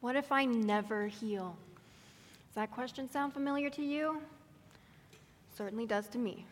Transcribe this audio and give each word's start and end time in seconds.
What 0.00 0.16
if 0.16 0.32
I 0.32 0.46
never 0.46 1.08
heal? 1.08 1.54
Does 2.48 2.54
that 2.54 2.70
question 2.70 3.10
sound 3.10 3.34
familiar 3.34 3.68
to 3.70 3.82
you? 3.82 4.22
Certainly 5.54 5.86
does 5.86 6.08
to 6.08 6.18
me. 6.18 6.46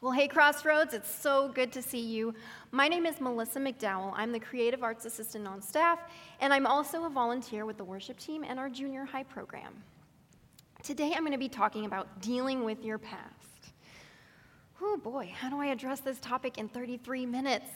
Well, 0.00 0.10
hey, 0.10 0.26
Crossroads, 0.26 0.94
it's 0.94 1.08
so 1.08 1.52
good 1.54 1.70
to 1.74 1.80
see 1.80 2.00
you. 2.00 2.34
My 2.72 2.88
name 2.88 3.06
is 3.06 3.20
Melissa 3.20 3.60
McDowell. 3.60 4.12
I'm 4.16 4.32
the 4.32 4.40
Creative 4.40 4.82
Arts 4.82 5.04
Assistant 5.04 5.46
on 5.46 5.62
staff, 5.62 6.00
and 6.40 6.52
I'm 6.52 6.66
also 6.66 7.04
a 7.04 7.08
volunteer 7.08 7.64
with 7.64 7.76
the 7.76 7.84
worship 7.84 8.18
team 8.18 8.42
and 8.42 8.58
our 8.58 8.68
junior 8.68 9.04
high 9.04 9.22
program. 9.22 9.72
Today, 10.82 11.12
I'm 11.14 11.20
going 11.20 11.30
to 11.30 11.38
be 11.38 11.48
talking 11.48 11.84
about 11.84 12.20
dealing 12.20 12.64
with 12.64 12.84
your 12.84 12.98
past. 12.98 13.70
Oh 14.80 14.96
boy, 14.96 15.32
how 15.38 15.48
do 15.48 15.60
I 15.60 15.66
address 15.66 16.00
this 16.00 16.18
topic 16.18 16.58
in 16.58 16.68
33 16.68 17.26
minutes? 17.26 17.70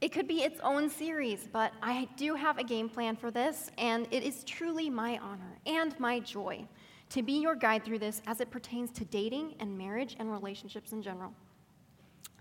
It 0.00 0.12
could 0.12 0.28
be 0.28 0.42
its 0.42 0.60
own 0.60 0.88
series, 0.88 1.48
but 1.52 1.72
I 1.82 2.06
do 2.16 2.36
have 2.36 2.58
a 2.58 2.62
game 2.62 2.88
plan 2.88 3.16
for 3.16 3.32
this, 3.32 3.70
and 3.78 4.06
it 4.12 4.22
is 4.22 4.44
truly 4.44 4.88
my 4.88 5.18
honor 5.18 5.58
and 5.66 5.98
my 5.98 6.20
joy 6.20 6.68
to 7.10 7.22
be 7.22 7.40
your 7.40 7.56
guide 7.56 7.84
through 7.84 7.98
this 7.98 8.22
as 8.26 8.40
it 8.40 8.48
pertains 8.48 8.92
to 8.92 9.04
dating 9.06 9.56
and 9.58 9.76
marriage 9.76 10.14
and 10.20 10.30
relationships 10.30 10.92
in 10.92 11.02
general. 11.02 11.32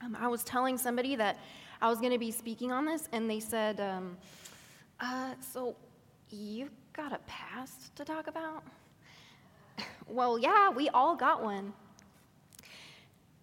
Um, 0.04 0.16
I 0.20 0.28
was 0.28 0.44
telling 0.44 0.78
somebody 0.78 1.16
that 1.16 1.40
I 1.82 1.90
was 1.90 2.00
going 2.00 2.12
to 2.12 2.20
be 2.20 2.30
speaking 2.30 2.72
on 2.72 2.86
this, 2.86 3.10
and 3.12 3.28
they 3.28 3.40
said, 3.40 3.80
um, 3.80 4.18
uh, 5.00 5.34
So, 5.40 5.76
you've 6.30 6.70
got 6.94 7.12
a 7.12 7.20
past 7.26 7.96
to 7.96 8.06
talk 8.06 8.28
about? 8.28 8.64
well, 10.08 10.38
yeah, 10.38 10.70
we 10.70 10.90
all 10.90 11.16
got 11.16 11.44
one. 11.44 11.74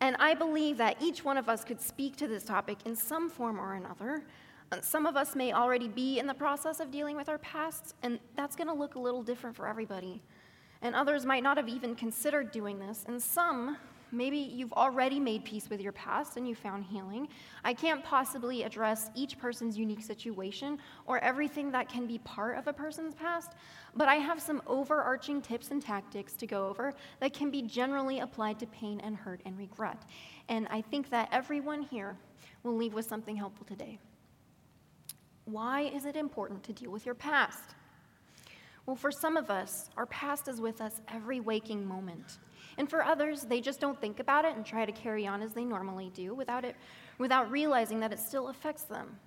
And 0.01 0.17
I 0.19 0.35
believe 0.35 0.77
that 0.79 1.01
each 1.01 1.25
one 1.25 1.39
of 1.39 1.49
us 1.49 1.65
could 1.65 1.81
speak 1.81 2.17
to 2.17 2.29
this 2.29 2.45
topic 2.45 2.79
in 2.85 2.95
some 2.95 3.31
form 3.31 3.59
or 3.59 3.75
another. 3.75 4.25
Uh, 4.73 4.81
some 4.81 5.07
of 5.07 5.17
us 5.17 5.35
may 5.35 5.53
already 5.53 5.89
be 5.89 6.19
in 6.19 6.27
the 6.27 6.35
process 6.35 6.81
of 6.81 6.91
dealing 6.91 7.17
with 7.17 7.29
our 7.29 7.39
pasts, 7.39 7.95
and 8.03 8.19
that's 8.37 8.57
going 8.57 8.69
to 8.69 8.75
look 8.75 8.97
a 8.97 8.99
little 8.99 9.23
different 9.23 9.55
for 9.55 9.67
everybody. 9.69 10.23
And 10.83 10.95
others 10.95 11.25
might 11.25 11.43
not 11.43 11.57
have 11.57 11.69
even 11.69 11.95
considered 11.95 12.51
doing 12.51 12.79
this, 12.79 13.05
and 13.07 13.23
some 13.23 13.79
Maybe 14.15 14.39
you've 14.39 14.73
already 14.73 15.19
made 15.19 15.45
peace 15.45 15.69
with 15.69 15.81
your 15.81 15.93
past 15.93 16.37
and 16.37 16.47
you 16.47 16.55
found 16.55 16.85
healing. 16.85 17.29
I 17.65 17.75
can't 17.75 18.03
possibly 18.05 18.63
address 18.63 19.11
each 19.15 19.39
person's 19.39 19.77
unique 19.77 20.03
situation 20.03 20.79
or 21.07 21.19
everything 21.19 21.71
that 21.73 21.89
can 21.89 22.07
be 22.07 22.19
part 22.19 22.57
of 22.57 22.69
a 22.69 22.73
person's 22.73 23.15
past, 23.15 23.53
but 23.97 24.09
I 24.09 24.17
have 24.17 24.41
some 24.41 24.63
overarching 24.67 25.43
tips 25.43 25.71
and 25.71 25.83
tactics 25.83 26.35
to 26.35 26.47
go 26.47 26.69
over 26.69 26.95
that 27.21 27.33
can 27.33 27.51
be 27.51 27.63
generally 27.63 28.21
applied 28.21 28.59
to 28.61 28.67
pain 28.67 29.01
and 29.01 29.17
hurt 29.17 29.41
and 29.45 29.59
regret. 29.59 30.03
And 30.49 30.69
I 30.71 30.81
think 30.81 31.11
that 31.11 31.29
everyone 31.33 31.83
here 31.83 32.17
will 32.63 32.77
leave 32.77 32.95
with 32.95 33.07
something 33.07 33.37
helpful 33.37 33.67
today. 33.67 33.99
Why 35.47 35.83
is 35.83 36.07
it 36.07 36.17
important 36.17 36.63
to 36.65 36.73
deal 36.73 36.91
with 36.91 37.05
your 37.05 37.15
past? 37.15 37.75
Well, 38.87 38.97
for 38.97 39.11
some 39.11 39.37
of 39.37 39.51
us, 39.51 39.89
our 39.97 40.07
past 40.07 40.47
is 40.47 40.61
with 40.61 40.81
us 40.81 41.01
every 41.09 41.41
waking 41.41 41.87
moment. 41.87 42.39
And 42.79 42.89
for 42.89 43.03
others, 43.03 43.43
they 43.43 43.61
just 43.61 43.81
don't 43.81 44.01
think 44.01 44.21
about 44.21 44.45
it 44.45 44.57
and 44.57 44.65
try 44.65 44.85
to 44.85 44.93
carry 44.93 45.27
on 45.27 45.43
as 45.43 45.53
they 45.53 45.65
normally 45.65 46.11
do 46.15 46.35
without, 46.35 46.65
it, 46.65 46.77
without 47.19 47.51
realizing 47.51 48.01
that 48.01 48.13
it 48.13 48.19
still 48.19 48.49
affects 48.49 48.83
them. 48.85 49.19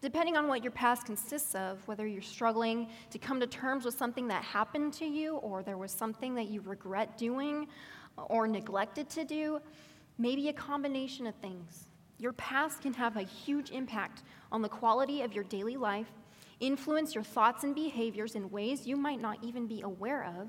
Depending 0.00 0.36
on 0.36 0.48
what 0.48 0.62
your 0.62 0.72
past 0.72 1.04
consists 1.04 1.54
of, 1.54 1.86
whether 1.86 2.06
you're 2.06 2.22
struggling 2.22 2.88
to 3.10 3.18
come 3.18 3.38
to 3.40 3.46
terms 3.46 3.84
with 3.84 3.96
something 3.98 4.28
that 4.28 4.42
happened 4.42 4.94
to 4.94 5.04
you, 5.04 5.36
or 5.36 5.62
there 5.62 5.76
was 5.76 5.92
something 5.92 6.34
that 6.36 6.48
you 6.48 6.62
regret 6.62 7.18
doing 7.18 7.68
or 8.16 8.48
neglected 8.48 9.10
to 9.10 9.24
do, 9.24 9.60
maybe 10.16 10.48
a 10.48 10.52
combination 10.52 11.26
of 11.26 11.34
things. 11.36 11.88
Your 12.18 12.32
past 12.34 12.82
can 12.82 12.94
have 12.94 13.16
a 13.16 13.22
huge 13.22 13.70
impact 13.70 14.22
on 14.52 14.62
the 14.62 14.68
quality 14.68 15.22
of 15.22 15.34
your 15.34 15.44
daily 15.44 15.76
life, 15.76 16.10
influence 16.60 17.14
your 17.14 17.24
thoughts 17.24 17.64
and 17.64 17.74
behaviors 17.74 18.34
in 18.34 18.50
ways 18.50 18.86
you 18.86 18.96
might 18.96 19.20
not 19.20 19.38
even 19.42 19.66
be 19.66 19.82
aware 19.82 20.24
of, 20.38 20.48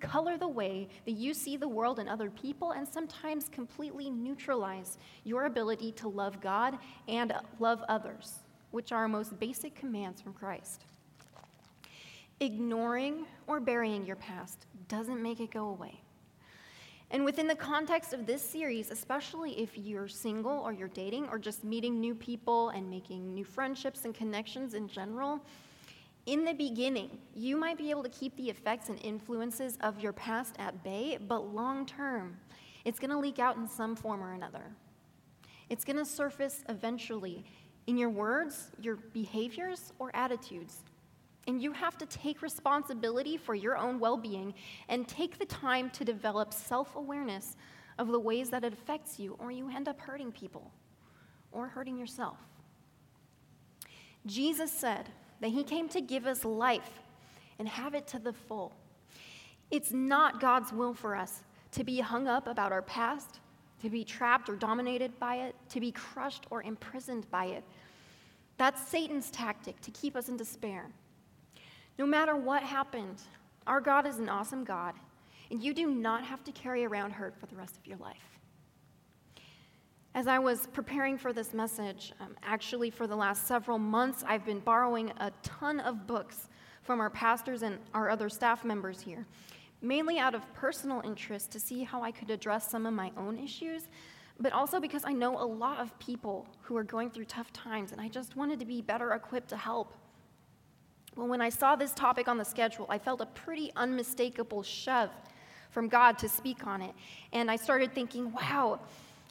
color 0.00 0.36
the 0.36 0.48
way 0.48 0.88
that 1.04 1.12
you 1.12 1.34
see 1.34 1.56
the 1.56 1.68
world 1.68 1.98
and 1.98 2.08
other 2.08 2.30
people, 2.30 2.72
and 2.72 2.86
sometimes 2.86 3.48
completely 3.48 4.10
neutralize 4.10 4.98
your 5.24 5.46
ability 5.46 5.92
to 5.92 6.08
love 6.08 6.40
God 6.40 6.78
and 7.08 7.32
love 7.58 7.82
others, 7.88 8.40
which 8.70 8.92
are 8.92 9.02
our 9.02 9.08
most 9.08 9.38
basic 9.38 9.74
commands 9.74 10.20
from 10.20 10.32
Christ. 10.32 10.84
Ignoring 12.40 13.24
or 13.46 13.60
burying 13.60 14.04
your 14.04 14.16
past 14.16 14.66
doesn't 14.88 15.22
make 15.22 15.40
it 15.40 15.50
go 15.50 15.68
away. 15.68 16.00
And 17.10 17.24
within 17.24 17.46
the 17.46 17.54
context 17.54 18.12
of 18.12 18.26
this 18.26 18.42
series, 18.42 18.90
especially 18.90 19.60
if 19.60 19.78
you're 19.78 20.08
single 20.08 20.58
or 20.58 20.72
you're 20.72 20.88
dating 20.88 21.28
or 21.28 21.38
just 21.38 21.62
meeting 21.62 22.00
new 22.00 22.14
people 22.14 22.70
and 22.70 22.90
making 22.90 23.32
new 23.32 23.44
friendships 23.44 24.04
and 24.04 24.14
connections 24.14 24.74
in 24.74 24.88
general, 24.88 25.40
in 26.26 26.44
the 26.44 26.52
beginning, 26.52 27.18
you 27.34 27.56
might 27.56 27.78
be 27.78 27.90
able 27.90 28.02
to 28.02 28.08
keep 28.08 28.36
the 28.36 28.50
effects 28.50 28.88
and 28.88 29.00
influences 29.02 29.78
of 29.80 30.00
your 30.00 30.12
past 30.12 30.56
at 30.58 30.82
bay, 30.82 31.18
but 31.28 31.54
long 31.54 31.86
term, 31.86 32.36
it's 32.84 32.98
going 32.98 33.10
to 33.10 33.18
leak 33.18 33.38
out 33.38 33.56
in 33.56 33.68
some 33.68 33.94
form 33.94 34.22
or 34.22 34.32
another. 34.32 34.64
It's 35.70 35.84
going 35.84 35.96
to 35.96 36.04
surface 36.04 36.62
eventually 36.68 37.44
in 37.86 37.96
your 37.96 38.10
words, 38.10 38.72
your 38.80 38.96
behaviors, 39.12 39.92
or 40.00 40.14
attitudes. 40.14 40.82
And 41.46 41.62
you 41.62 41.72
have 41.72 41.96
to 41.98 42.06
take 42.06 42.42
responsibility 42.42 43.36
for 43.36 43.54
your 43.54 43.76
own 43.76 44.00
well 44.00 44.16
being 44.16 44.52
and 44.88 45.06
take 45.06 45.38
the 45.38 45.46
time 45.46 45.90
to 45.90 46.04
develop 46.04 46.52
self 46.52 46.96
awareness 46.96 47.56
of 47.98 48.08
the 48.08 48.18
ways 48.18 48.50
that 48.50 48.64
it 48.64 48.72
affects 48.72 49.18
you, 49.20 49.36
or 49.38 49.52
you 49.52 49.70
end 49.70 49.88
up 49.88 50.00
hurting 50.00 50.32
people 50.32 50.72
or 51.52 51.68
hurting 51.68 51.96
yourself. 51.96 52.38
Jesus 54.26 54.72
said, 54.72 55.08
that 55.40 55.48
He 55.50 55.62
came 55.62 55.88
to 55.90 56.00
give 56.00 56.26
us 56.26 56.44
life 56.44 57.00
and 57.58 57.68
have 57.68 57.94
it 57.94 58.06
to 58.08 58.18
the 58.18 58.32
full. 58.32 58.72
It's 59.70 59.92
not 59.92 60.40
God's 60.40 60.72
will 60.72 60.94
for 60.94 61.16
us 61.16 61.42
to 61.72 61.84
be 61.84 62.00
hung 62.00 62.28
up 62.28 62.46
about 62.46 62.72
our 62.72 62.82
past, 62.82 63.40
to 63.82 63.90
be 63.90 64.04
trapped 64.04 64.48
or 64.48 64.56
dominated 64.56 65.18
by 65.18 65.36
it, 65.36 65.54
to 65.70 65.80
be 65.80 65.92
crushed 65.92 66.46
or 66.50 66.62
imprisoned 66.62 67.30
by 67.30 67.46
it. 67.46 67.64
That's 68.58 68.86
Satan's 68.88 69.30
tactic 69.30 69.80
to 69.82 69.90
keep 69.90 70.16
us 70.16 70.28
in 70.28 70.36
despair. 70.36 70.86
No 71.98 72.06
matter 72.06 72.36
what 72.36 72.62
happened, 72.62 73.20
our 73.66 73.80
God 73.80 74.06
is 74.06 74.18
an 74.18 74.28
awesome 74.28 74.64
God, 74.64 74.94
and 75.50 75.62
you 75.62 75.74
do 75.74 75.90
not 75.90 76.24
have 76.24 76.44
to 76.44 76.52
carry 76.52 76.84
around 76.84 77.12
hurt 77.12 77.36
for 77.38 77.46
the 77.46 77.56
rest 77.56 77.76
of 77.76 77.86
your 77.86 77.98
life. 77.98 78.35
As 80.16 80.26
I 80.26 80.38
was 80.38 80.66
preparing 80.72 81.18
for 81.18 81.34
this 81.34 81.52
message, 81.52 82.14
um, 82.20 82.36
actually 82.42 82.88
for 82.88 83.06
the 83.06 83.14
last 83.14 83.46
several 83.46 83.78
months, 83.78 84.24
I've 84.26 84.46
been 84.46 84.60
borrowing 84.60 85.12
a 85.18 85.30
ton 85.42 85.78
of 85.78 86.06
books 86.06 86.48
from 86.84 87.00
our 87.00 87.10
pastors 87.10 87.60
and 87.60 87.78
our 87.92 88.08
other 88.08 88.30
staff 88.30 88.64
members 88.64 88.98
here, 88.98 89.26
mainly 89.82 90.18
out 90.18 90.34
of 90.34 90.40
personal 90.54 91.02
interest 91.04 91.50
to 91.50 91.60
see 91.60 91.84
how 91.84 92.02
I 92.02 92.12
could 92.12 92.30
address 92.30 92.70
some 92.70 92.86
of 92.86 92.94
my 92.94 93.12
own 93.18 93.38
issues, 93.38 93.88
but 94.40 94.54
also 94.54 94.80
because 94.80 95.02
I 95.04 95.12
know 95.12 95.38
a 95.38 95.44
lot 95.44 95.80
of 95.80 95.98
people 95.98 96.48
who 96.62 96.78
are 96.78 96.84
going 96.84 97.10
through 97.10 97.26
tough 97.26 97.52
times, 97.52 97.92
and 97.92 98.00
I 98.00 98.08
just 98.08 98.36
wanted 98.36 98.58
to 98.60 98.64
be 98.64 98.80
better 98.80 99.12
equipped 99.12 99.50
to 99.50 99.58
help. 99.58 99.92
Well, 101.14 101.28
when 101.28 101.42
I 101.42 101.50
saw 101.50 101.76
this 101.76 101.92
topic 101.92 102.26
on 102.26 102.38
the 102.38 102.44
schedule, 102.46 102.86
I 102.88 102.96
felt 102.96 103.20
a 103.20 103.26
pretty 103.26 103.70
unmistakable 103.76 104.62
shove 104.62 105.10
from 105.72 105.88
God 105.88 106.16
to 106.20 106.28
speak 106.30 106.66
on 106.66 106.80
it. 106.80 106.94
And 107.34 107.50
I 107.50 107.56
started 107.56 107.92
thinking, 107.92 108.32
wow, 108.32 108.80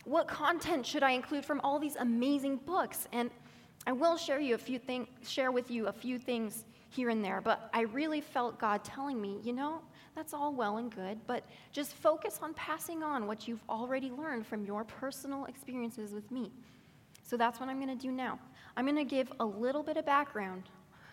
what 0.05 0.27
content 0.27 0.85
should 0.85 1.03
I 1.03 1.11
include 1.11 1.43
from 1.43 1.59
all 1.61 1.79
these 1.79 1.95
amazing 1.97 2.57
books? 2.57 3.07
And 3.11 3.29
I 3.87 3.91
will 3.91 4.17
share 4.17 4.39
you 4.39 4.55
a 4.55 4.57
few 4.57 4.79
things, 4.79 5.07
share 5.27 5.51
with 5.51 5.69
you 5.69 5.87
a 5.87 5.93
few 5.93 6.17
things 6.17 6.65
here 6.89 7.09
and 7.09 7.23
there, 7.23 7.41
but 7.41 7.69
I 7.73 7.81
really 7.81 8.21
felt 8.21 8.57
God 8.57 8.83
telling 8.83 9.21
me, 9.21 9.39
you 9.43 9.51
know, 9.51 9.81
that's 10.15 10.33
all 10.33 10.53
well 10.53 10.77
and 10.77 10.93
good, 10.95 11.19
but 11.27 11.43
just 11.73 11.93
focus 11.93 12.39
on 12.41 12.53
passing 12.53 13.03
on 13.03 13.27
what 13.27 13.47
you've 13.47 13.63
already 13.67 14.11
learned 14.11 14.47
from 14.47 14.63
your 14.63 14.85
personal 14.85 15.45
experiences 15.45 16.13
with 16.13 16.31
me. 16.31 16.51
So 17.23 17.35
that's 17.35 17.59
what 17.59 17.67
I'm 17.67 17.83
going 17.83 17.95
to 17.95 18.01
do 18.01 18.11
now. 18.11 18.39
I'm 18.77 18.85
going 18.85 18.95
to 18.95 19.03
give 19.03 19.31
a 19.39 19.45
little 19.45 19.83
bit 19.83 19.97
of 19.97 20.05
background 20.05 20.63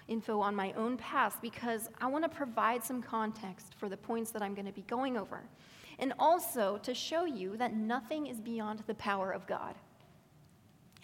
info 0.07 0.41
on 0.41 0.55
my 0.55 0.73
own 0.73 0.97
past 0.99 1.41
because 1.43 1.89
I 2.01 2.07
want 2.07 2.25
to 2.25 2.29
provide 2.29 2.85
some 2.85 3.03
context 3.03 3.75
for 3.77 3.89
the 3.89 3.97
points 3.97 4.31
that 4.33 4.43
I'm 4.43 4.55
going 4.55 4.67
to 4.67 4.73
be 4.73 4.83
going 4.83 5.17
over 5.17 5.43
and 6.03 6.13
also 6.19 6.79
to 6.83 6.93
show 6.93 7.25
you 7.25 7.57
that 7.57 7.75
nothing 7.75 8.27
is 8.27 8.41
beyond 8.41 8.83
the 8.89 8.95
power 8.95 9.31
of 9.31 9.47
God. 9.47 9.77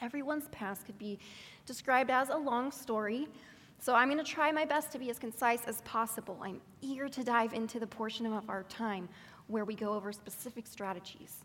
Everyone's 0.02 0.48
past 0.48 0.84
could 0.86 0.98
be 0.98 1.20
described 1.66 2.10
as 2.10 2.30
a 2.30 2.36
long 2.36 2.72
story, 2.72 3.28
so 3.78 3.94
I'm 3.94 4.08
going 4.08 4.18
to 4.18 4.28
try 4.28 4.50
my 4.50 4.64
best 4.64 4.90
to 4.92 4.98
be 4.98 5.08
as 5.08 5.18
concise 5.20 5.64
as 5.66 5.82
possible. 5.82 6.36
I'm 6.42 6.60
eager 6.80 7.08
to 7.08 7.22
dive 7.22 7.52
into 7.52 7.78
the 7.78 7.86
portion 7.86 8.26
of 8.26 8.50
our 8.50 8.64
time 8.64 9.08
where 9.46 9.64
we 9.64 9.76
go 9.76 9.92
over 9.92 10.12
specific 10.12 10.66
strategies. 10.66 11.44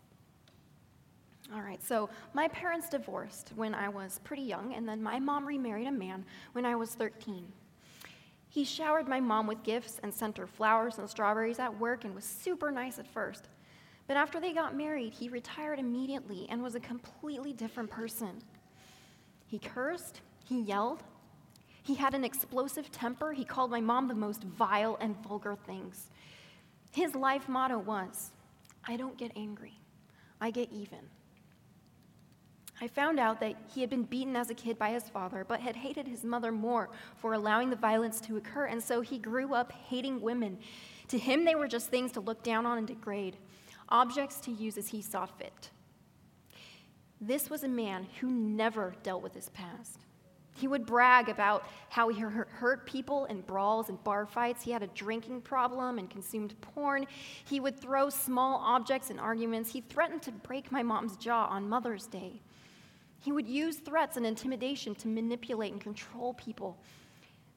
All 1.54 1.62
right, 1.62 1.84
so 1.84 2.10
my 2.34 2.48
parents 2.48 2.90
divorced 2.90 3.52
when 3.56 3.76
I 3.76 3.88
was 3.88 4.20
pretty 4.24 4.42
young, 4.42 4.74
and 4.74 4.90
then 4.90 5.04
my 5.04 5.20
mom 5.20 5.46
remarried 5.46 5.88
a 5.88 5.92
man 5.92 6.26
when 6.54 6.66
I 6.66 6.76
was 6.76 6.96
13. 6.96 7.46
He 8.54 8.66
showered 8.66 9.08
my 9.08 9.20
mom 9.20 9.48
with 9.48 9.64
gifts 9.64 10.00
and 10.04 10.14
sent 10.14 10.38
her 10.38 10.46
flowers 10.46 11.00
and 11.00 11.10
strawberries 11.10 11.58
at 11.58 11.80
work 11.80 12.06
and 12.06 12.14
was 12.14 12.24
super 12.24 12.70
nice 12.70 13.00
at 13.00 13.08
first. 13.08 13.48
But 14.06 14.16
after 14.16 14.40
they 14.40 14.54
got 14.54 14.78
married, 14.78 15.12
he 15.12 15.28
retired 15.28 15.80
immediately 15.80 16.46
and 16.52 16.62
was 16.62 16.76
a 16.76 16.80
completely 16.80 17.52
different 17.52 17.90
person. 17.90 18.44
He 19.48 19.58
cursed, 19.58 20.22
he 20.46 20.62
yelled, 20.62 21.02
He 21.82 21.96
had 21.96 22.14
an 22.14 22.24
explosive 22.24 22.92
temper. 22.92 23.34
He 23.34 23.44
called 23.44 23.72
my 23.72 23.82
mom 23.82 24.08
the 24.08 24.14
most 24.14 24.44
vile 24.44 25.00
and 25.02 25.18
vulgar 25.24 25.58
things. 25.66 26.12
His 26.92 27.16
life 27.16 27.50
motto 27.50 27.80
was 27.80 28.34
I 28.88 28.98
don't 28.98 29.18
get 29.18 29.32
angry, 29.36 29.80
I 30.40 30.52
get 30.52 30.72
even. 30.72 31.10
I 32.84 32.88
found 32.90 33.18
out 33.18 33.40
that 33.40 33.56
he 33.74 33.80
had 33.80 33.90
been 33.90 34.04
beaten 34.04 34.36
as 34.36 34.50
a 34.50 34.54
kid 34.54 34.78
by 34.78 34.90
his 34.90 35.04
father, 35.04 35.46
but 35.48 35.62
had 35.62 35.78
hated 35.78 36.06
his 36.06 36.26
mother 36.26 36.52
more 36.52 36.90
for 37.16 37.32
allowing 37.32 37.70
the 37.70 37.78
violence 37.78 38.20
to 38.22 38.36
occur, 38.36 38.66
and 38.66 38.84
so 38.84 39.00
he 39.00 39.18
grew 39.18 39.54
up 39.54 39.72
hating 39.72 40.20
women. 40.20 40.58
To 41.08 41.18
him, 41.18 41.46
they 41.46 41.56
were 41.56 41.70
just 41.70 41.88
things 41.88 42.12
to 42.12 42.20
look 42.20 42.44
down 42.44 42.66
on 42.66 42.78
and 42.78 42.86
degrade, 42.86 43.38
objects 43.88 44.36
to 44.42 44.52
use 44.52 44.78
as 44.78 44.90
he 44.90 45.02
saw 45.02 45.26
fit. 45.26 45.70
This 47.22 47.50
was 47.50 47.64
a 47.64 47.70
man 47.70 48.06
who 48.20 48.30
never 48.30 48.96
dealt 49.02 49.24
with 49.24 49.34
his 49.34 49.48
past. 49.48 50.00
He 50.54 50.68
would 50.68 50.86
brag 50.86 51.30
about 51.30 51.66
how 51.88 52.10
he 52.10 52.20
hurt 52.20 52.86
people 52.86 53.24
in 53.26 53.42
brawls 53.42 53.88
and 53.88 54.04
bar 54.04 54.26
fights. 54.26 54.62
He 54.62 54.72
had 54.72 54.84
a 54.84 54.88
drinking 54.88 55.44
problem 55.44 56.00
and 56.00 56.10
consumed 56.10 56.60
porn. 56.60 57.08
He 57.46 57.62
would 57.62 57.80
throw 57.80 58.10
small 58.10 58.58
objects 58.58 59.10
in 59.10 59.20
arguments. 59.20 59.72
He 59.72 59.80
threatened 59.80 60.22
to 60.24 60.34
break 60.34 60.70
my 60.70 60.84
mom's 60.84 61.16
jaw 61.16 61.48
on 61.48 61.70
Mother's 61.70 62.08
Day. 62.08 62.42
He 63.24 63.32
would 63.32 63.48
use 63.48 63.78
threats 63.78 64.18
and 64.18 64.26
intimidation 64.26 64.96
to 64.96 65.08
manipulate 65.08 65.72
and 65.72 65.80
control 65.80 66.34
people. 66.34 66.78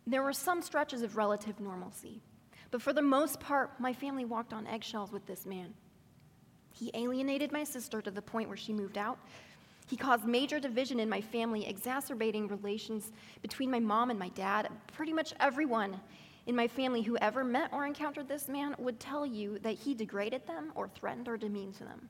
There 0.06 0.22
were 0.22 0.32
some 0.32 0.62
stretches 0.62 1.02
of 1.02 1.16
relative 1.16 1.58
normalcy, 1.58 2.22
but 2.70 2.80
for 2.80 2.92
the 2.92 3.02
most 3.02 3.40
part, 3.40 3.80
my 3.80 3.92
family 3.92 4.24
walked 4.24 4.52
on 4.52 4.68
eggshells 4.68 5.10
with 5.10 5.26
this 5.26 5.44
man. 5.44 5.74
He 6.70 6.92
alienated 6.94 7.50
my 7.50 7.64
sister 7.64 8.00
to 8.00 8.12
the 8.12 8.22
point 8.22 8.46
where 8.46 8.56
she 8.56 8.72
moved 8.72 8.96
out. 8.96 9.18
He 9.88 9.96
caused 9.96 10.24
major 10.24 10.60
division 10.60 11.00
in 11.00 11.08
my 11.08 11.20
family, 11.20 11.66
exacerbating 11.66 12.46
relations 12.46 13.10
between 13.42 13.68
my 13.68 13.80
mom 13.80 14.10
and 14.10 14.18
my 14.20 14.28
dad. 14.28 14.68
Pretty 14.92 15.12
much 15.12 15.34
everyone 15.40 15.98
in 16.46 16.54
my 16.54 16.68
family 16.68 17.02
who 17.02 17.16
ever 17.16 17.42
met 17.42 17.72
or 17.72 17.86
encountered 17.86 18.28
this 18.28 18.46
man 18.46 18.76
would 18.78 19.00
tell 19.00 19.26
you 19.26 19.58
that 19.60 19.74
he 19.74 19.94
degraded 19.94 20.46
them 20.46 20.70
or 20.76 20.86
threatened 20.86 21.26
or 21.26 21.36
demeaned 21.36 21.74
them. 21.74 22.08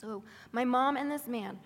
So, 0.00 0.22
my 0.52 0.64
mom 0.64 0.96
and 0.96 1.10
this 1.10 1.26
man 1.26 1.58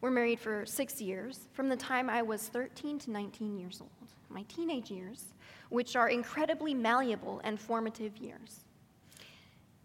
were 0.00 0.10
married 0.10 0.40
for 0.40 0.64
six 0.64 1.00
years, 1.00 1.48
from 1.52 1.68
the 1.68 1.76
time 1.76 2.08
I 2.08 2.22
was 2.22 2.48
13 2.48 2.98
to 3.00 3.10
19 3.10 3.58
years 3.58 3.80
old, 3.80 3.90
my 4.28 4.42
teenage 4.48 4.90
years, 4.90 5.34
which 5.68 5.96
are 5.96 6.08
incredibly 6.08 6.74
malleable 6.74 7.40
and 7.44 7.60
formative 7.60 8.16
years. 8.16 8.60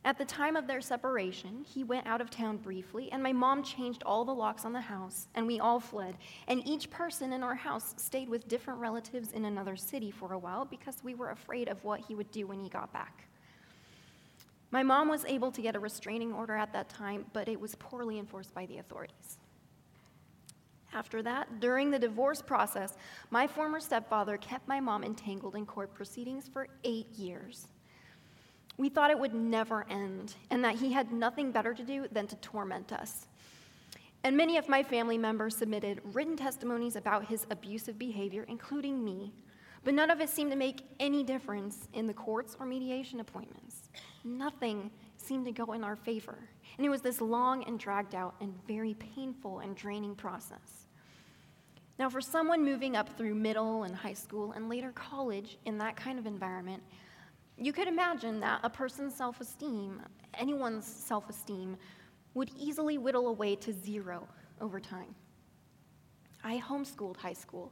At 0.06 0.20
the 0.20 0.26
time 0.26 0.56
of 0.56 0.68
their 0.68 0.82
separation, 0.82 1.66
he 1.68 1.84
went 1.84 2.06
out 2.06 2.22
of 2.22 2.30
town 2.30 2.58
briefly, 2.58 3.12
and 3.12 3.24
my 3.24 3.34
mom 3.34 3.64
changed 3.64 4.04
all 4.04 4.24
the 4.24 4.36
locks 4.36 4.64
on 4.64 4.72
the 4.72 4.80
house, 4.80 5.28
and 5.34 5.48
we 5.48 5.60
all 5.60 5.80
fled. 5.80 6.16
And 6.48 6.66
each 6.68 6.92
person 6.92 7.34
in 7.34 7.42
our 7.42 7.56
house 7.56 7.96
stayed 7.98 8.30
with 8.30 8.48
different 8.48 8.80
relatives 8.80 9.32
in 9.32 9.46
another 9.46 9.76
city 9.76 10.12
for 10.12 10.34
a 10.34 10.38
while 10.38 10.64
because 10.64 11.04
we 11.04 11.16
were 11.16 11.32
afraid 11.32 11.68
of 11.68 11.84
what 11.84 12.02
he 12.02 12.14
would 12.14 12.30
do 12.30 12.46
when 12.46 12.60
he 12.60 12.70
got 12.70 12.94
back. 12.94 13.28
My 14.70 14.84
mom 14.84 15.10
was 15.10 15.26
able 15.26 15.52
to 15.52 15.62
get 15.62 15.76
a 15.76 15.80
restraining 15.80 16.34
order 16.34 16.56
at 16.56 16.72
that 16.74 16.88
time, 16.88 17.26
but 17.34 17.48
it 17.48 17.60
was 17.60 17.74
poorly 17.74 18.20
enforced 18.20 18.54
by 18.54 18.68
the 18.68 18.78
authorities. 18.78 19.40
After 20.96 21.22
that, 21.24 21.60
during 21.60 21.92
the 21.92 22.00
divorce 22.00 22.42
process, 22.42 22.96
my 23.30 23.48
former 23.48 23.82
stepfather 23.82 24.38
kept 24.38 24.66
my 24.66 24.80
mom 24.80 25.04
entangled 25.04 25.56
in 25.56 25.66
court 25.66 25.94
proceedings 25.94 26.48
for 26.48 26.70
eight 26.86 27.10
years. 27.18 27.68
We 28.78 28.88
thought 28.88 29.12
it 29.12 29.20
would 29.20 29.34
never 29.34 29.86
end 29.90 30.36
and 30.50 30.64
that 30.64 30.76
he 30.76 30.94
had 30.94 31.12
nothing 31.12 31.52
better 31.52 31.74
to 31.74 31.84
do 31.84 32.08
than 32.14 32.28
to 32.28 32.38
torment 32.38 32.94
us. 32.94 33.28
And 34.24 34.38
many 34.38 34.56
of 34.56 34.70
my 34.70 34.82
family 34.84 35.18
members 35.18 35.58
submitted 35.58 36.00
written 36.14 36.38
testimonies 36.38 36.96
about 36.96 37.26
his 37.26 37.46
abusive 37.52 38.00
behavior, 38.00 38.46
including 38.48 39.04
me, 39.04 39.34
but 39.84 39.94
none 39.94 40.10
of 40.10 40.22
it 40.22 40.30
seemed 40.30 40.52
to 40.52 40.58
make 40.58 40.82
any 41.02 41.24
difference 41.24 41.90
in 41.94 42.08
the 42.08 42.14
courts 42.14 42.56
or 42.58 42.66
mediation 42.66 43.20
appointments. 43.20 43.90
Nothing 44.24 44.90
seemed 45.18 45.46
to 45.46 45.52
go 45.52 45.74
in 45.74 45.84
our 45.84 45.96
favor. 45.96 46.38
And 46.78 46.86
it 46.86 46.90
was 46.90 47.02
this 47.02 47.20
long 47.20 47.66
and 47.66 47.78
dragged 47.78 48.16
out 48.16 48.36
and 48.40 48.54
very 48.66 48.96
painful 48.96 49.60
and 49.60 49.76
draining 49.76 50.16
process. 50.16 50.85
Now, 51.98 52.10
for 52.10 52.20
someone 52.20 52.64
moving 52.64 52.96
up 52.96 53.18
through 53.18 53.36
middle 53.36 53.84
and 53.84 53.96
high 53.96 54.14
school 54.14 54.52
and 54.52 54.68
later 54.68 54.92
college 54.92 55.58
in 55.66 55.78
that 55.78 55.96
kind 55.96 56.20
of 56.20 56.26
environment, 56.26 56.84
you 57.58 57.72
could 57.72 57.88
imagine 57.88 58.42
that 58.42 58.60
a 58.64 58.70
person's 58.70 59.16
self 59.16 59.40
esteem, 59.40 60.02
anyone's 60.34 60.86
self 60.86 61.30
esteem, 61.30 61.78
would 62.34 62.52
easily 62.58 62.98
whittle 62.98 63.28
away 63.28 63.56
to 63.56 63.72
zero 63.72 64.28
over 64.60 64.80
time. 64.80 65.16
I 66.44 66.60
homeschooled 66.60 67.18
high 67.18 67.34
school. 67.34 67.72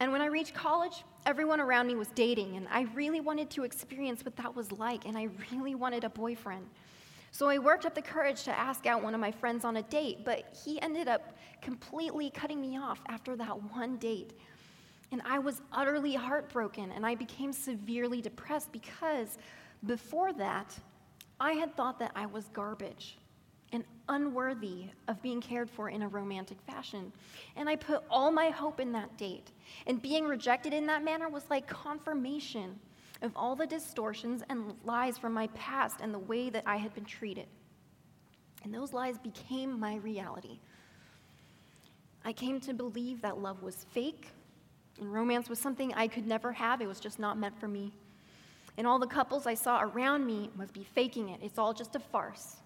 And 0.00 0.10
when 0.10 0.22
I 0.22 0.26
reached 0.26 0.54
college, 0.54 1.04
everyone 1.26 1.60
around 1.60 1.86
me 1.86 1.94
was 1.94 2.08
dating, 2.08 2.56
and 2.56 2.66
I 2.70 2.82
really 2.94 3.20
wanted 3.20 3.50
to 3.50 3.64
experience 3.64 4.24
what 4.24 4.36
that 4.36 4.56
was 4.56 4.72
like, 4.72 5.06
and 5.06 5.16
I 5.16 5.28
really 5.52 5.74
wanted 5.74 6.02
a 6.04 6.08
boyfriend. 6.08 6.66
So 7.34 7.48
I 7.48 7.58
worked 7.58 7.84
up 7.84 7.96
the 7.96 8.00
courage 8.00 8.44
to 8.44 8.56
ask 8.56 8.86
out 8.86 9.02
one 9.02 9.12
of 9.12 9.20
my 9.20 9.32
friends 9.32 9.64
on 9.64 9.78
a 9.78 9.82
date, 9.82 10.24
but 10.24 10.56
he 10.64 10.80
ended 10.80 11.08
up 11.08 11.36
completely 11.60 12.30
cutting 12.30 12.60
me 12.60 12.78
off 12.78 13.00
after 13.08 13.34
that 13.34 13.60
one 13.72 13.96
date. 13.96 14.34
And 15.10 15.20
I 15.24 15.40
was 15.40 15.60
utterly 15.72 16.14
heartbroken 16.14 16.92
and 16.92 17.04
I 17.04 17.16
became 17.16 17.52
severely 17.52 18.22
depressed 18.22 18.70
because 18.70 19.36
before 19.84 20.32
that, 20.34 20.78
I 21.40 21.54
had 21.54 21.74
thought 21.76 21.98
that 21.98 22.12
I 22.14 22.26
was 22.26 22.44
garbage 22.52 23.18
and 23.72 23.82
unworthy 24.08 24.84
of 25.08 25.20
being 25.20 25.40
cared 25.40 25.68
for 25.68 25.88
in 25.88 26.02
a 26.02 26.08
romantic 26.08 26.58
fashion. 26.60 27.12
And 27.56 27.68
I 27.68 27.74
put 27.74 28.04
all 28.08 28.30
my 28.30 28.50
hope 28.50 28.78
in 28.78 28.92
that 28.92 29.18
date. 29.18 29.50
And 29.88 30.00
being 30.00 30.24
rejected 30.24 30.72
in 30.72 30.86
that 30.86 31.02
manner 31.02 31.28
was 31.28 31.42
like 31.50 31.66
confirmation 31.66 32.78
of 33.22 33.32
all 33.36 33.56
the 33.56 33.66
distortions 33.66 34.42
and 34.48 34.74
lies 34.84 35.18
from 35.18 35.32
my 35.32 35.46
past 35.48 36.00
and 36.00 36.12
the 36.12 36.18
way 36.18 36.50
that 36.50 36.64
I 36.66 36.76
had 36.76 36.94
been 36.94 37.04
treated. 37.04 37.46
And 38.64 38.72
those 38.72 38.92
lies 38.92 39.18
became 39.18 39.78
my 39.78 39.96
reality. 39.96 40.58
I 42.24 42.32
came 42.32 42.60
to 42.60 42.72
believe 42.72 43.20
that 43.22 43.38
love 43.38 43.62
was 43.62 43.86
fake 43.92 44.28
and 45.00 45.12
romance 45.12 45.48
was 45.48 45.58
something 45.58 45.92
I 45.94 46.08
could 46.08 46.26
never 46.26 46.52
have. 46.52 46.80
It 46.80 46.86
was 46.86 47.00
just 47.00 47.18
not 47.18 47.38
meant 47.38 47.58
for 47.58 47.68
me. 47.68 47.92
And 48.76 48.86
all 48.86 48.98
the 48.98 49.06
couples 49.06 49.46
I 49.46 49.54
saw 49.54 49.82
around 49.82 50.26
me 50.26 50.50
must 50.56 50.72
be 50.72 50.84
faking 50.84 51.28
it. 51.28 51.40
It's 51.42 51.58
all 51.58 51.72
just 51.72 51.94
a 51.96 52.00
farce. 52.00 52.56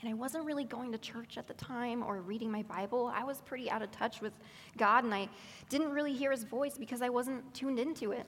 And 0.00 0.10
I 0.10 0.14
wasn't 0.14 0.44
really 0.44 0.64
going 0.64 0.92
to 0.92 0.98
church 0.98 1.38
at 1.38 1.46
the 1.46 1.54
time 1.54 2.02
or 2.02 2.20
reading 2.20 2.50
my 2.50 2.62
Bible. 2.62 3.10
I 3.14 3.24
was 3.24 3.40
pretty 3.40 3.70
out 3.70 3.80
of 3.82 3.90
touch 3.90 4.20
with 4.20 4.32
God, 4.76 5.04
and 5.04 5.14
I 5.14 5.28
didn't 5.70 5.90
really 5.90 6.12
hear 6.12 6.30
his 6.30 6.44
voice 6.44 6.76
because 6.76 7.00
I 7.00 7.08
wasn't 7.08 7.54
tuned 7.54 7.78
into 7.78 8.12
it. 8.12 8.26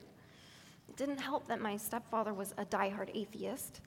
It 0.89 0.97
didn't 0.97 1.19
help 1.19 1.47
that 1.47 1.61
my 1.61 1.77
stepfather 1.77 2.33
was 2.33 2.53
a 2.57 2.65
diehard 2.65 3.11
atheist. 3.13 3.81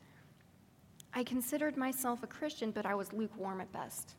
I 1.12 1.25
considered 1.25 1.77
myself 1.77 2.23
a 2.23 2.29
Christian, 2.29 2.71
but 2.71 2.87
I 2.87 2.95
was 2.95 3.12
lukewarm 3.12 3.61
at 3.61 3.73
best. 3.73 4.15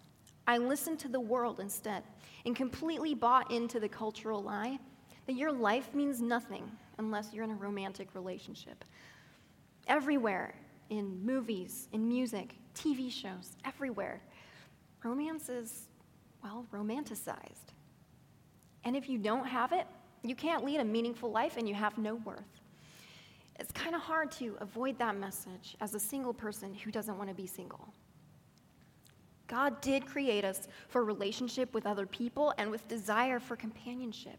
I 0.45 0.57
listened 0.57 0.99
to 0.99 1.07
the 1.07 1.19
world 1.19 1.61
instead 1.61 2.03
and 2.45 2.55
completely 2.55 3.15
bought 3.15 3.49
into 3.51 3.79
the 3.79 3.87
cultural 3.87 4.43
lie 4.43 4.79
that 5.27 5.35
your 5.35 5.51
life 5.51 5.95
means 5.95 6.21
nothing 6.21 6.69
unless 6.97 7.33
you're 7.33 7.45
in 7.45 7.51
a 7.51 7.55
romantic 7.55 8.13
relationship. 8.13 8.83
Everywhere, 9.87 10.53
in 10.89 11.25
movies, 11.25 11.87
in 11.93 12.05
music, 12.05 12.55
TV 12.75 13.09
shows, 13.09 13.55
everywhere, 13.63 14.21
romance 15.03 15.47
is, 15.47 15.87
well, 16.43 16.65
romanticized. 16.73 17.71
And 18.83 18.97
if 18.97 19.07
you 19.07 19.17
don't 19.17 19.47
have 19.47 19.71
it, 19.71 19.87
you 20.21 20.35
can't 20.35 20.65
lead 20.65 20.81
a 20.81 20.85
meaningful 20.85 21.31
life 21.31 21.55
and 21.55 21.67
you 21.67 21.75
have 21.75 21.97
no 21.97 22.15
worth. 22.15 22.59
It's 23.63 23.71
kind 23.71 23.95
of 23.95 24.01
hard 24.01 24.29
to 24.33 24.57
avoid 24.59 24.99
that 24.99 25.15
message 25.15 25.77
as 25.79 25.95
a 25.95 25.99
single 25.99 26.33
person 26.33 26.73
who 26.73 26.91
doesn't 26.91 27.17
want 27.17 27.29
to 27.29 27.33
be 27.33 27.47
single. 27.47 27.93
God 29.47 29.79
did 29.79 30.05
create 30.05 30.43
us 30.43 30.67
for 30.89 31.05
relationship 31.05 31.73
with 31.73 31.85
other 31.85 32.05
people 32.05 32.53
and 32.57 32.69
with 32.69 32.85
desire 32.89 33.39
for 33.39 33.55
companionship. 33.55 34.37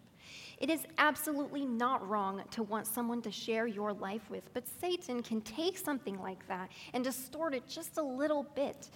It 0.59 0.69
is 0.69 0.85
absolutely 0.99 1.65
not 1.65 2.07
wrong 2.07 2.43
to 2.51 2.63
want 2.63 2.87
someone 2.87 3.23
to 3.23 3.31
share 3.31 3.67
your 3.67 3.95
life 3.95 4.29
with, 4.29 4.53
but 4.53 4.65
Satan 4.79 5.23
can 5.23 5.41
take 5.41 5.79
something 5.79 6.21
like 6.21 6.47
that 6.49 6.71
and 6.93 7.03
distort 7.03 7.55
it 7.55 7.67
just 7.67 7.97
a 7.97 8.03
little 8.03 8.43
bit 8.55 8.91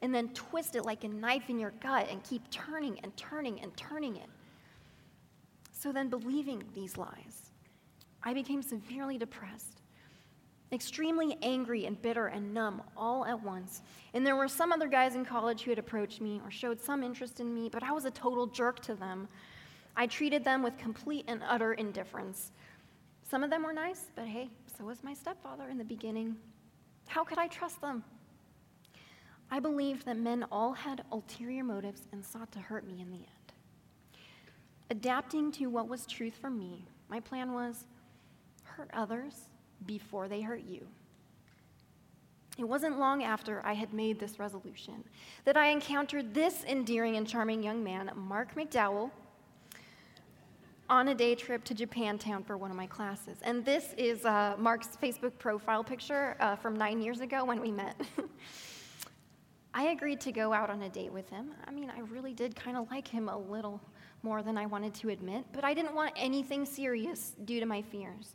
and 0.00 0.14
then 0.14 0.28
twist 0.28 0.76
it 0.76 0.84
like 0.84 1.02
a 1.02 1.08
knife 1.08 1.50
in 1.50 1.58
your 1.58 1.72
gut 1.80 2.06
and 2.08 2.22
keep 2.22 2.48
turning 2.52 3.00
and 3.00 3.16
turning 3.16 3.60
and 3.60 3.76
turning 3.76 4.14
it. 4.14 4.30
So 5.72 5.90
then, 5.90 6.08
believing 6.08 6.62
these 6.72 6.96
lies, 6.96 7.51
I 8.24 8.34
became 8.34 8.62
severely 8.62 9.18
depressed, 9.18 9.80
extremely 10.72 11.36
angry 11.42 11.86
and 11.86 12.00
bitter 12.00 12.28
and 12.28 12.54
numb 12.54 12.82
all 12.96 13.24
at 13.24 13.42
once. 13.42 13.82
And 14.14 14.26
there 14.26 14.36
were 14.36 14.48
some 14.48 14.72
other 14.72 14.88
guys 14.88 15.14
in 15.14 15.24
college 15.24 15.62
who 15.62 15.70
had 15.70 15.78
approached 15.78 16.20
me 16.20 16.40
or 16.44 16.50
showed 16.50 16.80
some 16.80 17.02
interest 17.02 17.40
in 17.40 17.52
me, 17.52 17.68
but 17.68 17.82
I 17.82 17.92
was 17.92 18.04
a 18.04 18.10
total 18.10 18.46
jerk 18.46 18.80
to 18.82 18.94
them. 18.94 19.28
I 19.96 20.06
treated 20.06 20.44
them 20.44 20.62
with 20.62 20.78
complete 20.78 21.24
and 21.28 21.42
utter 21.46 21.74
indifference. 21.74 22.52
Some 23.28 23.44
of 23.44 23.50
them 23.50 23.62
were 23.62 23.72
nice, 23.72 24.10
but 24.14 24.26
hey, 24.26 24.50
so 24.78 24.84
was 24.84 25.02
my 25.02 25.14
stepfather 25.14 25.68
in 25.68 25.78
the 25.78 25.84
beginning. 25.84 26.36
How 27.06 27.24
could 27.24 27.38
I 27.38 27.48
trust 27.48 27.80
them? 27.80 28.04
I 29.50 29.60
believed 29.60 30.06
that 30.06 30.16
men 30.16 30.46
all 30.50 30.72
had 30.72 31.04
ulterior 31.12 31.62
motives 31.64 32.08
and 32.12 32.24
sought 32.24 32.50
to 32.52 32.58
hurt 32.58 32.86
me 32.86 33.00
in 33.02 33.10
the 33.10 33.18
end. 33.18 33.26
adapting 34.88 35.50
to 35.52 35.66
what 35.66 35.88
was 35.88 36.06
truth 36.06 36.34
for 36.40 36.50
me, 36.50 36.86
my 37.08 37.20
plan 37.20 37.52
was 37.52 37.86
hurt 38.76 38.90
others 38.92 39.34
before 39.86 40.28
they 40.28 40.40
hurt 40.40 40.62
you. 40.62 40.86
It 42.58 42.64
wasn't 42.64 42.98
long 42.98 43.22
after 43.22 43.64
I 43.64 43.72
had 43.72 43.94
made 43.94 44.20
this 44.20 44.38
resolution 44.38 45.04
that 45.44 45.56
I 45.56 45.68
encountered 45.68 46.34
this 46.34 46.64
endearing 46.64 47.16
and 47.16 47.26
charming 47.26 47.62
young 47.62 47.82
man, 47.82 48.10
Mark 48.14 48.54
McDowell, 48.54 49.10
on 50.90 51.08
a 51.08 51.14
day 51.14 51.34
trip 51.34 51.64
to 51.64 51.74
Japantown 51.74 52.44
for 52.44 52.58
one 52.58 52.70
of 52.70 52.76
my 52.76 52.86
classes. 52.86 53.38
And 53.42 53.64
this 53.64 53.94
is 53.96 54.26
uh, 54.26 54.56
Mark's 54.58 54.98
Facebook 55.02 55.38
profile 55.38 55.82
picture 55.82 56.36
uh, 56.40 56.56
from 56.56 56.76
nine 56.76 57.00
years 57.00 57.20
ago 57.20 57.44
when 57.44 57.60
we 57.60 57.70
met. 57.70 57.98
I 59.74 59.84
agreed 59.84 60.20
to 60.20 60.32
go 60.32 60.52
out 60.52 60.68
on 60.68 60.82
a 60.82 60.90
date 60.90 61.10
with 61.10 61.30
him. 61.30 61.52
I 61.66 61.70
mean, 61.70 61.90
I 61.90 62.00
really 62.00 62.34
did 62.34 62.54
kind 62.54 62.76
of 62.76 62.90
like 62.90 63.08
him 63.08 63.30
a 63.30 63.38
little 63.38 63.80
more 64.22 64.42
than 64.42 64.58
I 64.58 64.66
wanted 64.66 64.92
to 64.96 65.08
admit, 65.08 65.46
but 65.52 65.64
I 65.64 65.72
didn't 65.72 65.94
want 65.94 66.12
anything 66.16 66.66
serious 66.66 67.34
due 67.46 67.58
to 67.58 67.66
my 67.66 67.80
fears. 67.80 68.34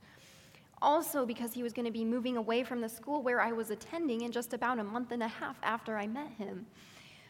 Also, 0.82 1.26
because 1.26 1.54
he 1.54 1.64
was 1.64 1.74
going 1.74 1.86
to 1.86 1.92
be 1.92 2.06
moving 2.06 2.38
away 2.38 2.64
from 2.64 2.82
the 2.82 2.90
school 2.90 3.24
where 3.24 3.42
I 3.42 3.52
was 3.52 3.72
attending 3.72 4.22
in 4.22 4.32
just 4.32 4.54
about 4.54 4.78
a 4.78 4.84
month 4.84 5.12
and 5.12 5.24
a 5.24 5.28
half 5.28 5.58
after 5.64 5.98
I 5.98 6.06
met 6.06 6.32
him. 6.38 6.68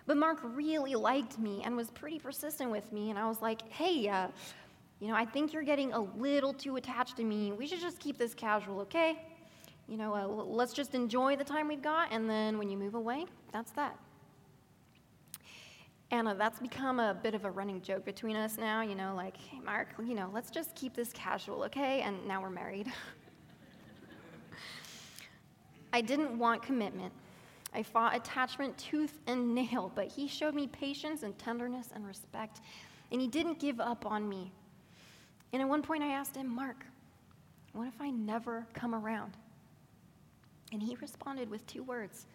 But 0.05 0.17
Mark 0.17 0.39
really 0.43 0.95
liked 0.95 1.37
me 1.37 1.61
and 1.63 1.75
was 1.75 1.91
pretty 1.91 2.19
persistent 2.19 2.71
with 2.71 2.91
me, 2.91 3.09
and 3.09 3.19
I 3.19 3.27
was 3.27 3.41
like, 3.41 3.69
hey, 3.71 4.07
uh, 4.07 4.27
you 4.99 5.07
know, 5.07 5.15
I 5.15 5.25
think 5.25 5.53
you're 5.53 5.63
getting 5.63 5.93
a 5.93 5.99
little 5.99 6.53
too 6.53 6.75
attached 6.77 7.17
to 7.17 7.23
me. 7.23 7.51
We 7.51 7.67
should 7.67 7.81
just 7.81 7.99
keep 7.99 8.17
this 8.17 8.33
casual, 8.33 8.79
okay? 8.81 9.21
You 9.87 9.97
know, 9.97 10.15
uh, 10.15 10.25
let's 10.27 10.73
just 10.73 10.95
enjoy 10.95 11.35
the 11.35 11.43
time 11.43 11.67
we've 11.67 11.81
got, 11.81 12.11
and 12.11 12.29
then 12.29 12.57
when 12.57 12.69
you 12.69 12.77
move 12.77 12.95
away, 12.95 13.25
that's 13.51 13.71
that. 13.71 13.97
And 16.09 16.27
uh, 16.27 16.33
that's 16.35 16.59
become 16.59 17.01
a 17.01 17.13
bit 17.13 17.35
of 17.35 17.43
a 17.43 17.51
running 17.51 17.81
joke 17.81 18.05
between 18.05 18.37
us 18.37 18.57
now, 18.57 18.81
you 18.81 18.95
know, 18.95 19.13
like, 19.15 19.35
hey, 19.35 19.59
Mark, 19.59 19.89
you 20.01 20.15
know, 20.15 20.29
let's 20.33 20.49
just 20.49 20.73
keep 20.73 20.93
this 20.93 21.11
casual, 21.11 21.63
okay? 21.65 22.01
And 22.01 22.25
now 22.25 22.41
we're 22.41 22.49
married. 22.49 22.87
I 25.93 26.01
didn't 26.01 26.37
want 26.37 26.61
commitment. 26.61 27.13
I 27.73 27.83
fought 27.83 28.15
attachment 28.15 28.77
tooth 28.77 29.19
and 29.27 29.53
nail, 29.55 29.91
but 29.93 30.07
he 30.07 30.27
showed 30.27 30.55
me 30.55 30.67
patience 30.67 31.23
and 31.23 31.37
tenderness 31.37 31.89
and 31.93 32.05
respect, 32.05 32.61
and 33.11 33.21
he 33.21 33.27
didn't 33.27 33.59
give 33.59 33.79
up 33.79 34.05
on 34.05 34.27
me. 34.27 34.51
And 35.53 35.61
at 35.61 35.67
one 35.67 35.81
point, 35.81 36.03
I 36.03 36.07
asked 36.07 36.35
him, 36.35 36.47
Mark, 36.47 36.85
what 37.73 37.87
if 37.87 38.01
I 38.01 38.09
never 38.09 38.67
come 38.73 38.93
around? 38.93 39.33
And 40.73 40.81
he 40.81 40.97
responded 40.99 41.49
with 41.49 41.65
two 41.67 41.83
words 41.83 42.25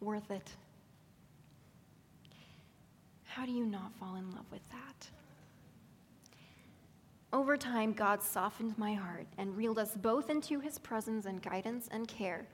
worth 0.00 0.30
it. 0.30 0.50
How 3.24 3.46
do 3.46 3.52
you 3.52 3.64
not 3.64 3.92
fall 4.00 4.16
in 4.16 4.28
love 4.32 4.46
with 4.50 4.68
that? 4.70 5.08
Over 7.32 7.56
time, 7.56 7.92
God 7.92 8.22
softened 8.22 8.76
my 8.76 8.94
heart 8.94 9.26
and 9.38 9.56
reeled 9.56 9.78
us 9.78 9.94
both 9.94 10.30
into 10.30 10.58
his 10.58 10.78
presence 10.78 11.26
and 11.26 11.40
guidance 11.40 11.88
and 11.92 12.08
care. 12.08 12.46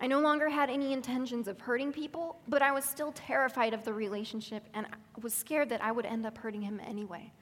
I 0.00 0.06
no 0.06 0.20
longer 0.20 0.48
had 0.48 0.70
any 0.70 0.92
intentions 0.92 1.48
of 1.48 1.60
hurting 1.60 1.92
people, 1.92 2.40
but 2.48 2.62
I 2.62 2.72
was 2.72 2.84
still 2.84 3.12
terrified 3.12 3.74
of 3.74 3.84
the 3.84 3.92
relationship 3.92 4.64
and 4.74 4.86
was 5.22 5.34
scared 5.34 5.68
that 5.70 5.82
I 5.82 5.92
would 5.92 6.06
end 6.06 6.26
up 6.26 6.38
hurting 6.38 6.62
him 6.62 6.80
anyway. 6.84 7.32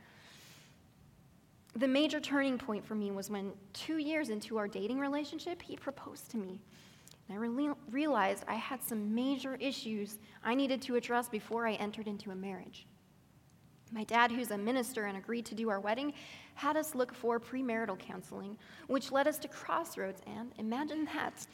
The 1.74 1.88
major 1.88 2.20
turning 2.20 2.58
point 2.58 2.84
for 2.84 2.94
me 2.94 3.10
was 3.10 3.30
when, 3.30 3.52
two 3.72 3.96
years 3.96 4.28
into 4.28 4.58
our 4.58 4.68
dating 4.68 4.98
relationship, 4.98 5.62
he 5.62 5.76
proposed 5.76 6.30
to 6.32 6.36
me. 6.36 6.60
And 7.28 7.38
I 7.38 7.40
re- 7.40 7.74
realized 7.90 8.44
I 8.46 8.54
had 8.54 8.82
some 8.82 9.14
major 9.14 9.54
issues 9.56 10.18
I 10.44 10.54
needed 10.54 10.82
to 10.82 10.96
address 10.96 11.28
before 11.28 11.66
I 11.66 11.74
entered 11.74 12.08
into 12.08 12.30
a 12.30 12.34
marriage. 12.34 12.86
My 13.92 14.04
dad, 14.04 14.32
who's 14.32 14.50
a 14.50 14.58
minister 14.58 15.04
and 15.04 15.18
agreed 15.18 15.44
to 15.46 15.54
do 15.54 15.68
our 15.68 15.78
wedding, 15.78 16.14
had 16.54 16.76
us 16.76 16.94
look 16.94 17.14
for 17.14 17.38
premarital 17.38 17.98
counseling, 17.98 18.56
which 18.86 19.12
led 19.12 19.28
us 19.28 19.38
to 19.40 19.48
Crossroads. 19.48 20.22
And 20.26 20.52
imagine 20.58 21.04
that. 21.06 21.46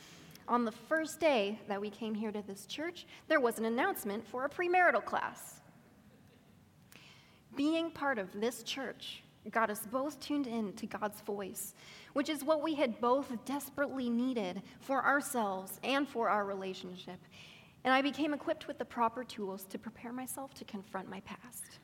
On 0.47 0.64
the 0.64 0.73
first 0.73 1.21
day 1.21 1.59
that 1.68 1.80
we 1.80 1.90
came 1.90 2.14
here 2.14 2.33
to 2.33 2.42
this 2.42 2.64
church, 2.64 3.07
there 3.26 3.40
was 3.40 3.59
an 3.59 3.64
announcement 3.64 4.26
for 4.26 4.45
a 4.45 4.49
premarital 4.49 5.04
class. 5.04 5.61
Being 7.57 7.90
part 7.90 8.18
of 8.18 8.28
this 8.33 8.62
church 8.62 9.23
got 9.50 9.68
us 9.68 9.87
both 9.87 10.21
tuned 10.21 10.47
in 10.47 10.73
to 10.75 10.87
God's 10.87 11.21
voice, 11.23 11.75
which 12.12 12.28
is 12.28 12.45
what 12.45 12.62
we 12.62 12.75
had 12.75 13.00
both 13.00 13.33
desperately 13.45 14.09
needed 14.09 14.62
for 14.80 15.04
ourselves 15.04 15.80
and 15.83 16.09
for 16.09 16.28
our 16.28 16.45
relationship. 16.45 17.18
And 17.85 17.92
I 17.92 18.00
became 18.00 18.33
equipped 18.33 18.68
with 18.68 18.78
the 18.78 18.85
proper 18.85 19.25
tools 19.25 19.64
to 19.64 19.78
prepare 19.78 20.12
myself 20.12 20.54
to 20.54 20.64
confront 20.64 21.11
my 21.11 21.21
past. 21.21 21.78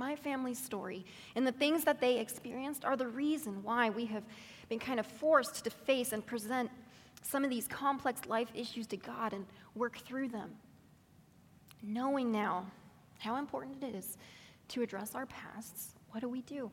My 0.00 0.16
family's 0.16 0.58
story 0.58 1.04
and 1.36 1.46
the 1.46 1.52
things 1.52 1.84
that 1.84 2.00
they 2.00 2.18
experienced 2.18 2.86
are 2.86 2.96
the 2.96 3.06
reason 3.06 3.62
why 3.62 3.90
we 3.90 4.06
have 4.06 4.22
been 4.70 4.78
kind 4.78 4.98
of 4.98 5.04
forced 5.04 5.62
to 5.64 5.70
face 5.70 6.12
and 6.12 6.24
present 6.24 6.70
some 7.20 7.44
of 7.44 7.50
these 7.50 7.68
complex 7.68 8.24
life 8.24 8.48
issues 8.54 8.86
to 8.86 8.96
God 8.96 9.34
and 9.34 9.44
work 9.74 9.98
through 9.98 10.28
them. 10.28 10.52
Knowing 11.82 12.32
now 12.32 12.64
how 13.18 13.36
important 13.36 13.84
it 13.84 13.94
is 13.94 14.16
to 14.68 14.80
address 14.80 15.14
our 15.14 15.26
pasts, 15.26 15.96
what 16.12 16.20
do 16.20 16.30
we 16.30 16.40
do? 16.40 16.70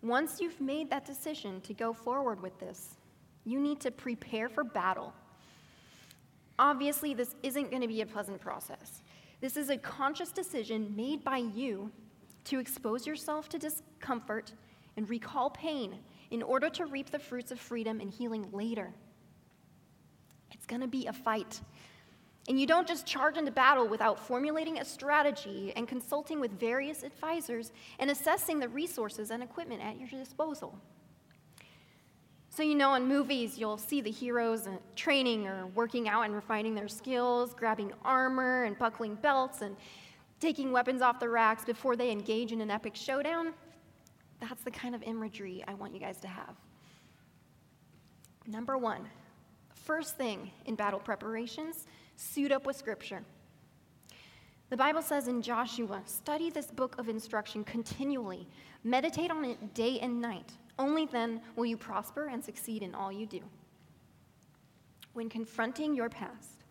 Once 0.00 0.40
you've 0.40 0.62
made 0.62 0.88
that 0.88 1.04
decision 1.04 1.60
to 1.60 1.74
go 1.74 1.92
forward 1.92 2.40
with 2.40 2.58
this, 2.58 2.94
you 3.44 3.60
need 3.60 3.78
to 3.80 3.90
prepare 3.90 4.48
for 4.48 4.64
battle. 4.64 5.12
Obviously, 6.58 7.12
this 7.12 7.34
isn't 7.42 7.68
going 7.68 7.82
to 7.82 7.88
be 7.88 8.00
a 8.00 8.06
pleasant 8.06 8.40
process. 8.40 9.02
This 9.40 9.56
is 9.56 9.70
a 9.70 9.76
conscious 9.76 10.30
decision 10.30 10.94
made 10.96 11.22
by 11.22 11.38
you 11.38 11.90
to 12.44 12.58
expose 12.58 13.06
yourself 13.06 13.48
to 13.50 13.58
discomfort 13.58 14.52
and 14.96 15.08
recall 15.08 15.50
pain 15.50 15.96
in 16.30 16.42
order 16.42 16.68
to 16.70 16.86
reap 16.86 17.10
the 17.10 17.18
fruits 17.18 17.52
of 17.52 17.60
freedom 17.60 18.00
and 18.00 18.10
healing 18.10 18.48
later. 18.52 18.92
It's 20.52 20.66
going 20.66 20.80
to 20.80 20.88
be 20.88 21.06
a 21.06 21.12
fight. 21.12 21.60
And 22.48 22.58
you 22.58 22.66
don't 22.66 22.88
just 22.88 23.06
charge 23.06 23.36
into 23.36 23.50
battle 23.50 23.86
without 23.86 24.18
formulating 24.18 24.78
a 24.78 24.84
strategy 24.84 25.72
and 25.76 25.86
consulting 25.86 26.40
with 26.40 26.58
various 26.58 27.02
advisors 27.02 27.72
and 27.98 28.10
assessing 28.10 28.58
the 28.58 28.68
resources 28.68 29.30
and 29.30 29.42
equipment 29.42 29.82
at 29.82 29.98
your 29.98 30.08
disposal. 30.08 30.78
So, 32.58 32.64
you 32.64 32.74
know, 32.74 32.94
in 32.94 33.06
movies, 33.06 33.56
you'll 33.56 33.78
see 33.78 34.00
the 34.00 34.10
heroes 34.10 34.66
training 34.96 35.46
or 35.46 35.68
working 35.76 36.08
out 36.08 36.22
and 36.22 36.34
refining 36.34 36.74
their 36.74 36.88
skills, 36.88 37.54
grabbing 37.54 37.92
armor 38.04 38.64
and 38.64 38.76
buckling 38.76 39.14
belts 39.14 39.62
and 39.62 39.76
taking 40.40 40.72
weapons 40.72 41.00
off 41.00 41.20
the 41.20 41.28
racks 41.28 41.64
before 41.64 41.94
they 41.94 42.10
engage 42.10 42.50
in 42.50 42.60
an 42.60 42.68
epic 42.68 42.96
showdown. 42.96 43.54
That's 44.40 44.60
the 44.64 44.72
kind 44.72 44.96
of 44.96 45.04
imagery 45.04 45.62
I 45.68 45.74
want 45.74 45.94
you 45.94 46.00
guys 46.00 46.18
to 46.22 46.26
have. 46.26 46.56
Number 48.48 48.76
one, 48.76 49.06
first 49.72 50.16
thing 50.16 50.50
in 50.66 50.74
battle 50.74 50.98
preparations 50.98 51.86
suit 52.16 52.50
up 52.50 52.66
with 52.66 52.74
Scripture. 52.74 53.22
The 54.70 54.76
Bible 54.76 55.02
says 55.02 55.28
in 55.28 55.42
Joshua, 55.42 56.02
study 56.06 56.50
this 56.50 56.72
book 56.72 56.98
of 56.98 57.08
instruction 57.08 57.62
continually, 57.62 58.48
meditate 58.82 59.30
on 59.30 59.44
it 59.44 59.74
day 59.74 60.00
and 60.00 60.20
night. 60.20 60.54
Only 60.78 61.06
then 61.06 61.40
will 61.56 61.66
you 61.66 61.76
prosper 61.76 62.28
and 62.28 62.44
succeed 62.44 62.82
in 62.82 62.94
all 62.94 63.10
you 63.10 63.26
do. 63.26 63.40
When 65.12 65.28
confronting 65.28 65.94
your 65.94 66.08
past, 66.08 66.64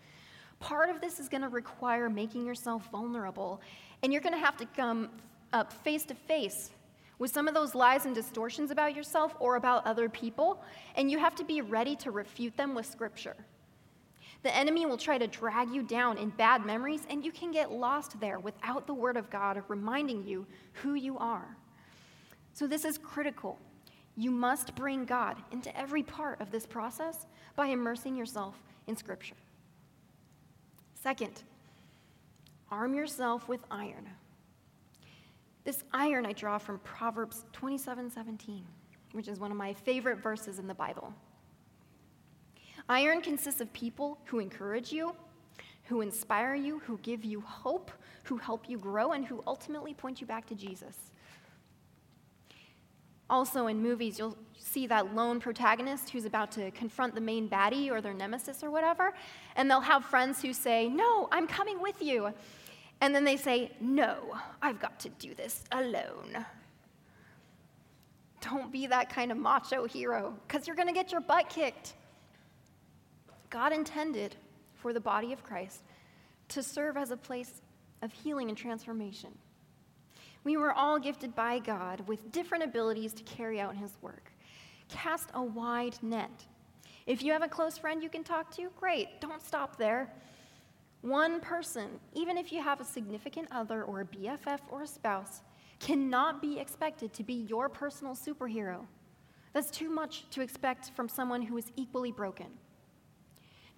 part 0.60 0.90
of 0.90 1.02
this 1.02 1.20
is 1.20 1.28
going 1.28 1.42
to 1.42 1.50
require 1.50 2.10
making 2.10 2.46
yourself 2.46 2.90
vulnerable, 2.92 3.62
and 4.02 4.14
you're 4.14 4.22
going 4.22 4.34
to 4.34 4.40
have 4.40 4.58
to 4.58 4.66
come 4.66 5.10
up 5.54 5.74
face 5.74 6.04
to 6.06 6.16
face 6.16 6.72
with 7.20 7.32
some 7.32 7.48
of 7.48 7.54
those 7.54 7.74
lies 7.74 8.06
and 8.06 8.14
distortions 8.14 8.72
about 8.72 8.96
yourself 8.96 9.36
or 9.40 9.56
about 9.56 9.86
other 9.86 10.08
people, 10.08 10.62
and 10.96 11.10
you 11.10 11.18
have 11.18 11.36
to 11.36 11.44
be 11.44 11.62
ready 11.62 11.96
to 11.96 12.12
refute 12.12 12.56
them 12.56 12.76
with 12.76 12.86
Scripture. 12.86 13.36
The 14.44 14.56
enemy 14.56 14.86
will 14.86 14.98
try 14.98 15.18
to 15.18 15.28
drag 15.28 15.70
you 15.72 15.82
down 15.82 16.18
in 16.18 16.30
bad 16.30 16.66
memories, 16.66 17.02
and 17.10 17.26
you 17.26 17.32
can 17.32 17.52
get 17.52 17.72
lost 17.72 18.20
there 18.20 18.40
without 18.40 18.86
the 18.86 18.94
Word 18.94 19.18
of 19.18 19.30
God 19.30 19.62
reminding 19.68 20.26
you 20.26 20.46
who 20.74 20.94
you 20.94 21.18
are. 21.18 21.58
So, 22.54 22.68
this 22.68 22.86
is 22.86 22.98
critical. 22.98 23.60
You 24.18 24.32
must 24.32 24.74
bring 24.74 25.06
God 25.06 25.38
into 25.52 25.76
every 25.78 26.02
part 26.02 26.42
of 26.42 26.50
this 26.52 26.66
process 26.66 27.28
by 27.56 27.68
immersing 27.68 28.16
yourself 28.16 28.60
in 28.88 28.98
Scripture. 28.98 29.36
Second, 30.96 31.44
arm 32.72 32.96
yourself 32.96 33.48
with 33.48 33.62
iron. 33.70 34.10
This 35.64 35.84
iron 35.94 36.26
I 36.26 36.34
draw 36.34 36.58
from 36.58 36.80
Proverbs 36.80 37.46
27 37.54 38.10
17, 38.10 38.66
which 39.12 39.28
is 39.28 39.40
one 39.40 39.52
of 39.52 39.58
my 39.58 39.72
favorite 39.72 40.18
verses 40.18 40.58
in 40.58 40.68
the 40.68 40.74
Bible. 40.74 41.14
Iron 42.90 43.22
consists 43.22 43.62
of 43.62 43.72
people 43.72 44.18
who 44.26 44.40
encourage 44.40 44.92
you, 44.92 45.14
who 45.84 46.02
inspire 46.02 46.56
you, 46.56 46.80
who 46.80 46.98
give 47.00 47.24
you 47.24 47.42
hope, 47.42 47.92
who 48.24 48.38
help 48.38 48.68
you 48.68 48.80
grow, 48.80 49.12
and 49.12 49.26
who 49.26 49.44
ultimately 49.46 49.94
point 49.94 50.22
you 50.22 50.26
back 50.26 50.48
to 50.48 50.56
Jesus. 50.56 51.12
Also, 53.30 53.68
in 53.68 53.82
movies, 53.82 54.18
you'll 54.18 54.38
see 54.58 54.88
that 54.88 55.14
lone 55.14 55.40
protagonist 55.40 56.10
who's 56.10 56.26
about 56.26 56.52
to 56.52 56.72
confront 56.72 57.16
the 57.16 57.22
main 57.22 57.50
baddie 57.50 57.90
or 57.90 58.02
their 58.02 58.14
nemesis 58.14 58.64
or 58.64 58.72
whatever, 58.72 59.14
and 59.56 59.70
they'll 59.70 59.82
have 59.82 60.06
friends 60.06 60.42
who 60.42 60.54
say, 60.54 60.88
No, 60.88 61.28
I'm 61.32 61.48
coming 61.48 61.82
with 61.82 62.02
you. 62.02 62.34
And 63.02 63.14
then 63.14 63.24
they 63.24 63.38
say, 63.38 63.72
No, 63.80 64.38
I've 64.62 64.80
got 64.80 65.00
to 65.02 65.10
do 65.10 65.34
this 65.34 65.64
alone. 65.72 66.46
Don't 68.42 68.72
be 68.72 68.88
that 68.88 69.10
kind 69.10 69.32
of 69.32 69.38
macho 69.38 69.86
hero, 69.86 70.34
because 70.48 70.68
you're 70.68 70.76
going 70.76 70.88
to 70.88 70.94
get 70.94 71.12
your 71.12 71.22
butt 71.22 71.50
kicked. 71.50 71.94
God 73.50 73.74
intended 73.74 74.36
for 74.76 74.94
the 74.94 75.00
body 75.00 75.34
of 75.34 75.44
Christ 75.44 75.82
to 76.50 76.64
serve 76.64 76.98
as 76.98 77.12
a 77.12 77.18
place 77.18 77.62
of 78.02 78.12
healing 78.14 78.50
and 78.50 78.58
transformation. 78.58 79.32
We 80.48 80.56
were 80.56 80.72
all 80.72 80.98
gifted 80.98 81.36
by 81.36 81.60
God 81.60 82.08
with 82.08 82.32
different 82.32 82.64
abilities 82.64 83.12
to 83.16 83.24
carry 83.24 83.60
out 83.60 83.76
His 83.76 83.98
work. 84.02 84.32
Cast 84.88 85.30
a 85.34 85.44
wide 85.44 85.98
net. 86.02 86.46
If 87.06 87.22
you 87.22 87.34
have 87.34 87.44
a 87.44 87.50
close 87.50 87.78
friend 87.78 88.02
you 88.02 88.08
can 88.08 88.24
talk 88.24 88.50
to, 88.56 88.70
great, 88.80 89.20
don't 89.20 89.46
stop 89.46 89.76
there. 89.76 90.10
One 91.02 91.42
person, 91.42 92.00
even 92.14 92.38
if 92.38 92.54
you 92.54 92.64
have 92.64 92.80
a 92.80 92.86
significant 92.86 93.50
other 93.52 93.84
or 93.84 94.00
a 94.00 94.06
BFF 94.06 94.62
or 94.72 94.84
a 94.84 94.88
spouse, 94.88 95.42
cannot 95.82 96.42
be 96.42 96.62
expected 96.62 97.12
to 97.16 97.24
be 97.24 97.46
your 97.50 97.68
personal 97.68 98.16
superhero. 98.16 98.86
That's 99.52 99.70
too 99.70 99.90
much 99.90 100.30
to 100.30 100.40
expect 100.40 100.92
from 100.92 101.10
someone 101.10 101.42
who 101.42 101.58
is 101.58 101.74
equally 101.76 102.14
broken. 102.14 102.48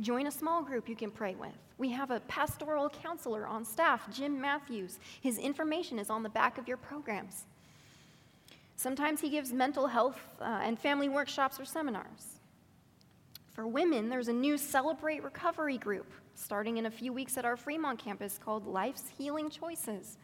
Join 0.02 0.28
a 0.28 0.32
small 0.32 0.62
group 0.62 0.88
you 0.88 0.96
can 0.96 1.10
pray 1.10 1.34
with. 1.34 1.69
We 1.80 1.90
have 1.92 2.12
a 2.12 2.20
pastoral 2.20 2.90
counselor 2.90 3.48
on 3.48 3.64
staff, 3.64 4.14
Jim 4.14 4.40
Matthews. 4.40 5.00
His 5.22 5.38
information 5.38 5.98
is 5.98 6.10
on 6.10 6.24
the 6.24 6.30
back 6.30 6.58
of 6.58 6.68
your 6.68 6.76
programs. 6.76 7.46
Sometimes 8.76 9.22
he 9.22 9.30
gives 9.30 9.54
mental 9.54 9.88
health 9.88 10.20
uh, 10.42 10.60
and 10.62 10.78
family 10.78 11.08
workshops 11.08 11.58
or 11.58 11.64
seminars. 11.64 12.40
For 13.54 13.66
women, 13.66 14.10
there's 14.10 14.28
a 14.28 14.34
new 14.34 14.58
Celebrate 14.58 15.24
Recovery 15.24 15.78
group 15.78 16.12
starting 16.36 16.78
in 16.78 16.86
a 16.86 16.92
few 16.92 17.14
weeks 17.14 17.38
at 17.38 17.46
our 17.46 17.56
Fremont 17.56 17.98
campus 17.98 18.38
called 18.38 18.68
Life's 18.68 19.06
Healing 19.18 19.50
Choices, 19.50 20.18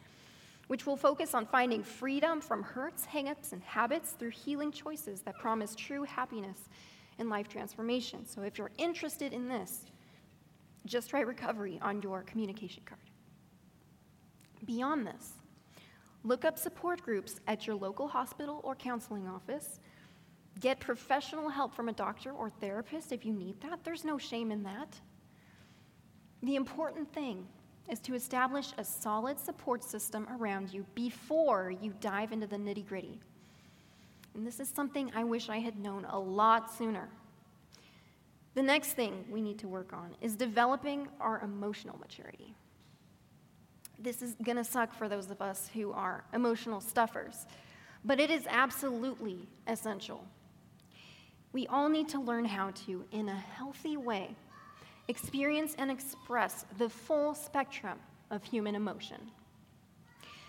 which 0.66 0.84
will 0.84 0.96
focus 0.96 1.32
on 1.32 1.46
finding 1.46 1.82
freedom 1.82 2.42
from 2.42 2.62
hurts, 2.62 3.06
hangups, 3.06 3.52
and 3.52 3.62
habits 3.62 4.12
through 4.12 4.30
healing 4.30 4.72
choices 4.72 5.22
that 5.22 5.38
promise 5.38 5.74
true 5.74 6.02
happiness 6.02 6.68
and 7.18 7.30
life 7.30 7.48
transformation. 7.48 8.26
So 8.26 8.42
if 8.42 8.58
you're 8.58 8.72
interested 8.76 9.32
in 9.32 9.48
this, 9.48 9.86
just 10.86 11.12
write 11.12 11.26
recovery 11.26 11.78
on 11.82 12.02
your 12.02 12.22
communication 12.22 12.82
card. 12.84 13.00
Beyond 14.64 15.06
this, 15.06 15.32
look 16.24 16.44
up 16.44 16.58
support 16.58 17.02
groups 17.02 17.40
at 17.46 17.66
your 17.66 17.76
local 17.76 18.08
hospital 18.08 18.60
or 18.64 18.74
counseling 18.74 19.28
office. 19.28 19.80
Get 20.60 20.80
professional 20.80 21.48
help 21.50 21.74
from 21.74 21.88
a 21.88 21.92
doctor 21.92 22.32
or 22.32 22.48
therapist 22.48 23.12
if 23.12 23.26
you 23.26 23.32
need 23.32 23.60
that. 23.60 23.84
There's 23.84 24.04
no 24.04 24.16
shame 24.16 24.50
in 24.50 24.62
that. 24.62 24.98
The 26.42 26.56
important 26.56 27.12
thing 27.12 27.46
is 27.88 28.00
to 28.00 28.14
establish 28.14 28.72
a 28.78 28.84
solid 28.84 29.38
support 29.38 29.84
system 29.84 30.26
around 30.30 30.72
you 30.72 30.84
before 30.94 31.72
you 31.80 31.92
dive 32.00 32.32
into 32.32 32.46
the 32.46 32.56
nitty 32.56 32.86
gritty. 32.86 33.20
And 34.34 34.46
this 34.46 34.60
is 34.60 34.68
something 34.68 35.10
I 35.14 35.24
wish 35.24 35.48
I 35.48 35.58
had 35.58 35.78
known 35.78 36.04
a 36.06 36.18
lot 36.18 36.72
sooner. 36.72 37.08
The 38.56 38.62
next 38.62 38.94
thing 38.94 39.26
we 39.30 39.42
need 39.42 39.58
to 39.58 39.68
work 39.68 39.92
on 39.92 40.16
is 40.22 40.34
developing 40.34 41.08
our 41.20 41.40
emotional 41.40 41.98
maturity. 41.98 42.54
This 43.98 44.22
is 44.22 44.34
going 44.42 44.56
to 44.56 44.64
suck 44.64 44.94
for 44.94 45.10
those 45.10 45.30
of 45.30 45.42
us 45.42 45.68
who 45.74 45.92
are 45.92 46.24
emotional 46.32 46.80
stuffers, 46.80 47.44
but 48.02 48.18
it 48.18 48.30
is 48.30 48.46
absolutely 48.48 49.46
essential. 49.66 50.24
We 51.52 51.66
all 51.66 51.90
need 51.90 52.08
to 52.08 52.18
learn 52.18 52.46
how 52.46 52.70
to, 52.86 53.04
in 53.12 53.28
a 53.28 53.34
healthy 53.36 53.98
way, 53.98 54.34
experience 55.08 55.74
and 55.76 55.90
express 55.90 56.64
the 56.78 56.88
full 56.88 57.34
spectrum 57.34 57.98
of 58.30 58.42
human 58.42 58.74
emotion. 58.74 59.20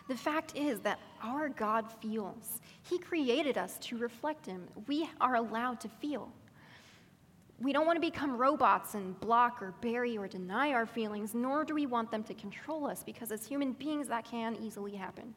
The 0.07 0.15
fact 0.15 0.55
is 0.55 0.79
that 0.79 0.99
our 1.21 1.49
God 1.49 1.91
feels. 2.01 2.61
He 2.83 2.99
created 2.99 3.57
us 3.57 3.77
to 3.79 3.97
reflect 3.97 4.45
Him. 4.45 4.65
We 4.87 5.09
are 5.19 5.35
allowed 5.35 5.81
to 5.81 5.89
feel. 5.89 6.31
We 7.59 7.73
don't 7.73 7.87
want 7.87 7.97
to 7.97 8.01
become 8.01 8.37
robots 8.37 8.93
and 8.93 9.19
block 9.19 9.61
or 9.63 9.73
bury 9.81 10.17
or 10.17 10.27
deny 10.27 10.73
our 10.73 10.85
feelings, 10.85 11.33
nor 11.33 11.65
do 11.65 11.73
we 11.73 11.87
want 11.87 12.11
them 12.11 12.23
to 12.25 12.35
control 12.35 12.85
us, 12.85 13.03
because 13.03 13.31
as 13.31 13.47
human 13.47 13.71
beings, 13.71 14.07
that 14.09 14.25
can 14.25 14.55
easily 14.55 14.95
happen. 14.95 15.33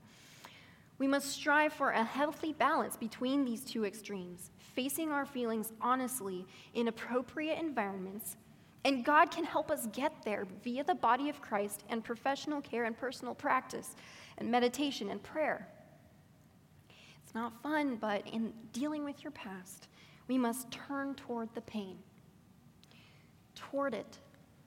We 0.99 1.07
must 1.07 1.31
strive 1.31 1.73
for 1.73 1.91
a 1.93 2.05
healthy 2.05 2.53
balance 2.53 2.99
between 2.99 3.47
these 3.47 3.63
two 3.63 3.87
extremes, 3.87 4.51
facing 4.75 5.11
our 5.11 5.25
feelings 5.25 5.73
honestly 5.81 6.45
in 6.75 6.89
appropriate 6.89 7.59
environments. 7.59 8.37
And 8.85 9.03
God 9.03 9.31
can 9.31 9.45
help 9.45 9.71
us 9.71 9.89
get 9.93 10.13
there 10.25 10.47
via 10.63 10.85
the 10.85 10.95
body 10.95 11.31
of 11.31 11.41
Christ 11.41 11.85
and 11.89 12.05
professional 12.05 12.61
care 12.61 12.85
and 12.85 12.97
personal 12.97 13.35
practice 13.35 13.97
and 14.37 14.51
meditation 14.51 15.09
and 15.09 15.23
prayer. 15.23 15.69
It's 17.25 17.35
not 17.35 17.63
fun, 17.63 17.97
but 17.97 18.27
in 18.27 18.53
dealing 18.75 19.05
with 19.05 19.23
your 19.23 19.31
past, 19.31 19.89
we 20.29 20.37
must 20.37 20.71
turn 20.71 21.15
toward 21.15 21.49
the 21.55 21.61
pain, 21.63 21.97
toward 23.61 23.95
it 23.95 24.19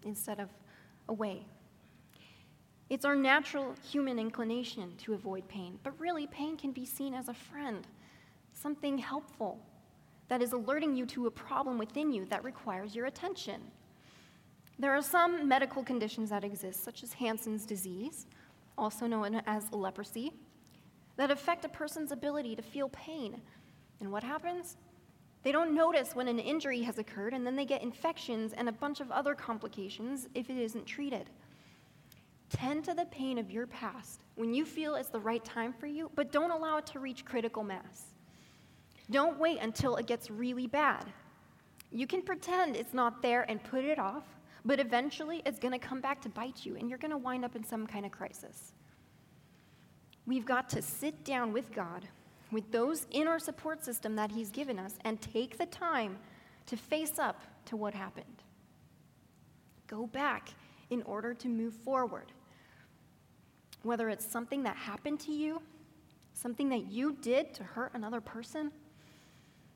instead 0.05 0.39
of 0.39 0.49
away. 1.09 1.45
It's 2.89 3.05
our 3.05 3.15
natural 3.15 3.73
human 3.91 4.19
inclination 4.19 4.95
to 4.97 5.13
avoid 5.13 5.47
pain, 5.47 5.79
but 5.83 5.99
really, 5.99 6.27
pain 6.27 6.57
can 6.57 6.71
be 6.71 6.85
seen 6.85 7.13
as 7.13 7.27
a 7.27 7.33
friend, 7.33 7.87
something 8.53 8.97
helpful 8.97 9.59
that 10.27 10.41
is 10.41 10.53
alerting 10.53 10.95
you 10.95 11.05
to 11.07 11.27
a 11.27 11.31
problem 11.31 11.77
within 11.77 12.11
you 12.11 12.25
that 12.25 12.43
requires 12.43 12.95
your 12.95 13.07
attention. 13.07 13.61
There 14.79 14.91
are 14.91 15.01
some 15.01 15.47
medical 15.47 15.83
conditions 15.83 16.29
that 16.29 16.43
exist, 16.43 16.83
such 16.83 17.03
as 17.03 17.13
Hansen's 17.13 17.65
disease, 17.65 18.27
also 18.77 19.07
known 19.07 19.41
as 19.45 19.71
leprosy, 19.71 20.33
that 21.15 21.31
affect 21.31 21.65
a 21.65 21.69
person's 21.69 22.11
ability 22.11 22.55
to 22.55 22.61
feel 22.61 22.89
pain. 22.89 23.41
And 23.99 24.11
what 24.11 24.23
happens? 24.23 24.77
They 25.43 25.51
don't 25.51 25.75
notice 25.75 26.15
when 26.15 26.27
an 26.29 26.39
injury 26.39 26.81
has 26.83 26.97
occurred, 26.97 27.33
and 27.33 27.45
then 27.45 27.55
they 27.55 27.65
get 27.65 27.83
infections 27.83 28.53
and 28.53 28.69
a 28.69 28.71
bunch 28.71 29.01
of 29.01 29.11
other 29.11 29.35
complications 29.35 30.27
if 30.33 30.49
it 30.49 30.57
isn't 30.57 30.85
treated. 30.85 31.29
Tend 32.49 32.85
to 32.85 32.93
the 32.93 33.05
pain 33.05 33.37
of 33.37 33.51
your 33.51 33.67
past 33.67 34.21
when 34.35 34.53
you 34.53 34.63
feel 34.63 34.95
it's 34.95 35.09
the 35.09 35.19
right 35.19 35.43
time 35.43 35.73
for 35.73 35.87
you, 35.87 36.09
but 36.15 36.31
don't 36.31 36.51
allow 36.51 36.77
it 36.77 36.85
to 36.87 36.99
reach 36.99 37.25
critical 37.25 37.63
mass. 37.63 38.13
Don't 39.11 39.37
wait 39.39 39.59
until 39.61 39.97
it 39.97 40.07
gets 40.07 40.29
really 40.29 40.67
bad. 40.67 41.05
You 41.91 42.07
can 42.07 42.21
pretend 42.21 42.75
it's 42.75 42.93
not 42.93 43.21
there 43.21 43.41
and 43.49 43.61
put 43.63 43.83
it 43.83 43.99
off, 43.99 44.23
but 44.65 44.79
eventually 44.79 45.41
it's 45.45 45.59
going 45.59 45.73
to 45.73 45.79
come 45.79 45.99
back 45.99 46.21
to 46.21 46.29
bite 46.29 46.65
you 46.65 46.77
and 46.77 46.89
you're 46.89 46.99
going 46.99 47.11
to 47.11 47.17
wind 47.17 47.43
up 47.43 47.55
in 47.55 47.63
some 47.63 47.85
kind 47.85 48.05
of 48.05 48.11
crisis. 48.11 48.71
We've 50.25 50.45
got 50.45 50.69
to 50.69 50.81
sit 50.81 51.25
down 51.25 51.51
with 51.51 51.71
God, 51.73 52.07
with 52.53 52.71
those 52.71 53.07
in 53.11 53.27
our 53.27 53.39
support 53.39 53.83
system 53.83 54.15
that 54.15 54.31
He's 54.31 54.49
given 54.49 54.79
us, 54.79 54.95
and 55.03 55.19
take 55.21 55.57
the 55.57 55.65
time 55.65 56.17
to 56.67 56.77
face 56.77 57.19
up 57.19 57.41
to 57.65 57.75
what 57.75 57.93
happened. 57.93 58.43
Go 59.87 60.07
back 60.07 60.49
in 60.89 61.01
order 61.03 61.33
to 61.33 61.49
move 61.49 61.73
forward. 61.73 62.31
Whether 63.81 64.09
it's 64.09 64.25
something 64.25 64.63
that 64.63 64.77
happened 64.77 65.19
to 65.21 65.31
you, 65.31 65.61
something 66.33 66.69
that 66.69 66.91
you 66.91 67.17
did 67.21 67.53
to 67.55 67.63
hurt 67.63 67.91
another 67.93 68.21
person, 68.21 68.71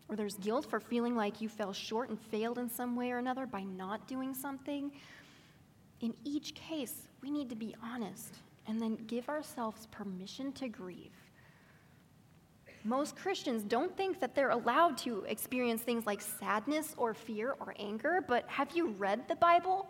or 0.10 0.16
there's 0.16 0.36
guilt 0.36 0.66
for 0.70 0.80
feeling 0.80 1.16
like 1.16 1.42
you 1.42 1.50
fell 1.50 1.74
short 1.74 2.10
and 2.10 2.20
failed 2.20 2.58
in 2.58 2.70
some 2.70 2.96
way 2.96 3.12
or 3.12 3.18
another 3.18 3.46
by 3.46 3.64
not 3.64 4.08
doing 4.08 4.34
something. 4.34 4.92
In 6.00 6.14
each 6.24 6.56
case, 6.56 7.08
we 7.22 7.30
need 7.30 7.50
to 7.50 7.56
be 7.56 7.76
honest 7.84 8.36
and 8.68 8.82
then 8.82 8.96
give 9.08 9.28
ourselves 9.30 9.88
permission 9.88 10.52
to 10.54 10.70
grieve. 10.70 11.12
Most 12.88 13.18
Christians 13.18 13.64
don't 13.64 13.96
think 13.98 14.22
that 14.22 14.34
they're 14.34 14.52
allowed 14.52 14.98
to 15.00 15.26
experience 15.28 15.82
things 15.82 16.06
like 16.06 16.22
sadness 16.22 16.96
or 16.96 17.14
fear 17.14 17.58
or 17.60 17.76
anger, 17.78 18.24
but 18.26 18.48
have 18.48 18.72
you 18.74 18.92
read 18.92 19.28
the 19.28 19.36
Bible? 19.36 19.90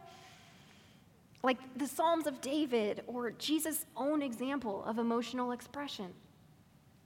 Like 1.43 1.60
the 1.77 1.86
Psalms 1.86 2.25
of 2.25 2.41
David 2.41 3.03
or 3.05 3.29
Jesus' 3.29 3.86
own 3.95 4.23
example 4.23 4.83
of 4.83 4.97
emotional 4.97 5.51
expression. 5.51 6.12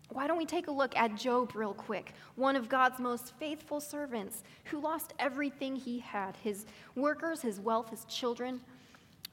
Why 0.08 0.28
don't 0.28 0.38
we 0.38 0.46
take 0.46 0.68
a 0.68 0.72
look 0.72 0.96
at 0.96 1.18
Job 1.18 1.54
real 1.56 1.74
quick, 1.74 2.14
one 2.36 2.56
of 2.56 2.70
God's 2.70 3.00
most 3.00 3.34
faithful 3.38 3.82
servants 3.82 4.44
who 4.66 4.80
lost 4.80 5.14
everything 5.20 5.76
he 5.76 6.00
had 6.00 6.38
his 6.38 6.68
workers, 6.96 7.42
his 7.42 7.60
wealth, 7.60 7.90
his 7.90 8.06
children. 8.06 8.62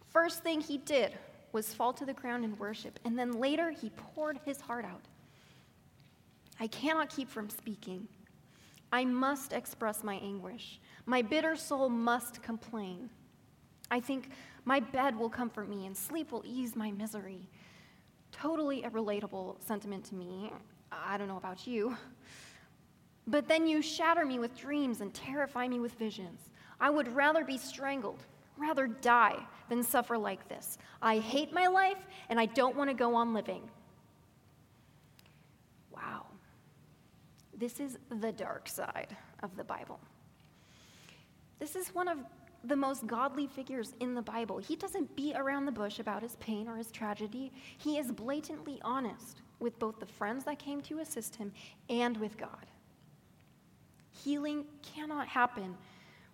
First 0.09 0.43
thing 0.43 0.61
he 0.61 0.79
did 0.79 1.13
was 1.53 1.73
fall 1.73 1.93
to 1.93 2.05
the 2.05 2.15
ground 2.15 2.45
and 2.45 2.59
worship, 2.59 2.99
and 3.05 3.17
then 3.17 3.39
later 3.39 3.71
he 3.71 3.91
poured 3.91 4.41
his 4.45 4.61
heart 4.61 4.85
out. 4.85 5.03
I 6.61 6.67
cannot 6.67 7.11
keep 7.11 7.29
from 7.29 7.49
speaking. 7.49 8.09
I 8.91 9.05
must 9.05 9.53
express 9.53 10.03
my 10.03 10.17
anguish. 10.17 10.81
My 11.07 11.23
bitter 11.23 11.57
soul 11.57 11.89
must 11.89 12.43
complain. 12.43 13.11
I 13.91 14.01
think 14.01 14.31
my 14.65 14.81
bed 14.81 15.17
will 15.17 15.31
comfort 15.31 15.69
me 15.69 15.87
and 15.87 15.97
sleep 15.97 16.33
will 16.33 16.45
ease 16.47 16.75
my 16.75 16.91
misery 16.91 17.49
totally 18.33 18.85
a 18.85 18.91
relatable 18.91 19.57
sentiment 19.65 20.05
to 20.07 20.15
me. 20.15 20.53
I 20.93 21.17
don't 21.17 21.29
know 21.29 21.37
about 21.37 21.67
you. 21.67 21.97
But 23.27 23.49
then 23.49 23.67
you 23.67 23.83
shatter 23.83 24.25
me 24.25 24.39
with 24.39 24.57
dreams 24.57 25.01
and 25.01 25.13
terrify 25.13 25.69
me 25.69 25.81
with 25.81 25.93
visions. 25.95 26.49
I 26.81 26.91
would 26.91 27.15
rather 27.15 27.45
be 27.45 27.59
strangled 27.59 28.23
rather 28.57 28.87
die 28.87 29.37
than 29.69 29.83
suffer 29.83 30.17
like 30.17 30.49
this. 30.49 30.79
I 31.03 31.19
hate 31.19 31.53
my 31.53 31.67
life 31.67 31.99
and 32.29 32.41
I 32.41 32.47
don't 32.47 32.75
want 32.75 32.91
to 32.91 32.95
go 32.95 33.15
on 33.15 33.35
living. 33.35 33.69
Wow. 35.95 36.27
This 37.59 37.81
is 37.81 37.99
the 38.09 38.31
dark 38.31 38.69
side 38.69 39.17
of 39.43 39.57
the 39.57 39.65
Bible. 39.65 39.99
This 41.59 41.75
is 41.75 41.89
one 41.93 42.07
of 42.07 42.19
the 42.63 42.77
most 42.77 43.07
godly 43.07 43.49
figures 43.49 43.95
in 43.99 44.15
the 44.15 44.23
Bible. 44.23 44.59
He 44.59 44.77
doesn't 44.77 45.17
beat 45.17 45.35
around 45.35 45.67
the 45.67 45.73
bush 45.73 45.99
about 45.99 46.23
his 46.23 46.37
pain 46.37 46.69
or 46.69 46.77
his 46.77 46.93
tragedy. 46.93 47.53
He 47.79 47.99
is 47.99 48.13
blatantly 48.13 48.79
honest 48.83 49.43
with 49.59 49.77
both 49.81 49.99
the 49.99 50.07
friends 50.07 50.45
that 50.45 50.61
came 50.61 50.81
to 50.83 51.01
assist 51.01 51.35
him 51.35 51.53
and 51.91 52.17
with 52.17 52.37
God. 52.37 52.67
Healing 54.13 54.65
cannot 54.83 55.27
happen 55.27 55.77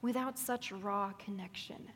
without 0.02 0.38
such 0.38 0.72
raw 0.72 1.12
connection. 1.12 1.88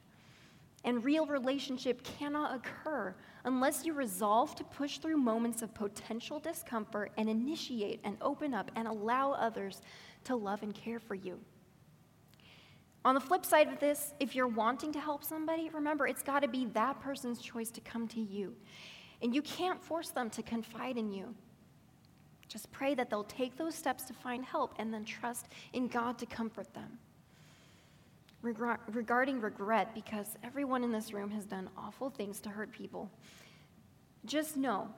And 0.84 1.04
real 1.04 1.26
relationship 1.26 2.02
cannot 2.04 2.54
occur 2.54 3.14
unless 3.44 3.84
you 3.84 3.92
resolve 3.92 4.54
to 4.56 4.64
push 4.64 4.98
through 4.98 5.16
moments 5.16 5.62
of 5.62 5.74
potential 5.74 6.38
discomfort 6.38 7.12
and 7.16 7.28
initiate 7.28 8.00
and 8.04 8.16
open 8.20 8.54
up 8.54 8.70
and 8.76 8.86
allow 8.86 9.32
others 9.32 9.82
to 10.24 10.36
love 10.36 10.62
and 10.62 10.74
care 10.74 11.00
for 11.00 11.14
you. 11.14 11.40
On 13.04 13.14
the 13.14 13.20
flip 13.20 13.44
side 13.44 13.68
of 13.68 13.78
this, 13.78 14.12
if 14.20 14.34
you're 14.34 14.48
wanting 14.48 14.92
to 14.92 15.00
help 15.00 15.24
somebody, 15.24 15.70
remember 15.70 16.06
it's 16.06 16.22
got 16.22 16.40
to 16.40 16.48
be 16.48 16.66
that 16.66 17.00
person's 17.00 17.40
choice 17.40 17.70
to 17.70 17.80
come 17.80 18.06
to 18.08 18.20
you. 18.20 18.54
And 19.22 19.34
you 19.34 19.42
can't 19.42 19.82
force 19.82 20.10
them 20.10 20.30
to 20.30 20.42
confide 20.42 20.96
in 20.96 21.12
you. 21.12 21.34
Just 22.48 22.70
pray 22.72 22.94
that 22.94 23.10
they'll 23.10 23.24
take 23.24 23.56
those 23.56 23.74
steps 23.74 24.04
to 24.04 24.14
find 24.14 24.44
help 24.44 24.74
and 24.78 24.92
then 24.92 25.04
trust 25.04 25.48
in 25.72 25.88
God 25.88 26.18
to 26.18 26.26
comfort 26.26 26.72
them. 26.72 26.98
Regarding 28.42 29.40
regret, 29.40 29.94
because 29.94 30.36
everyone 30.42 30.84
in 30.84 30.92
this 30.92 31.12
room 31.12 31.30
has 31.30 31.44
done 31.44 31.68
awful 31.76 32.10
things 32.10 32.40
to 32.40 32.48
hurt 32.48 32.70
people, 32.72 33.10
just 34.24 34.56
know 34.56 34.88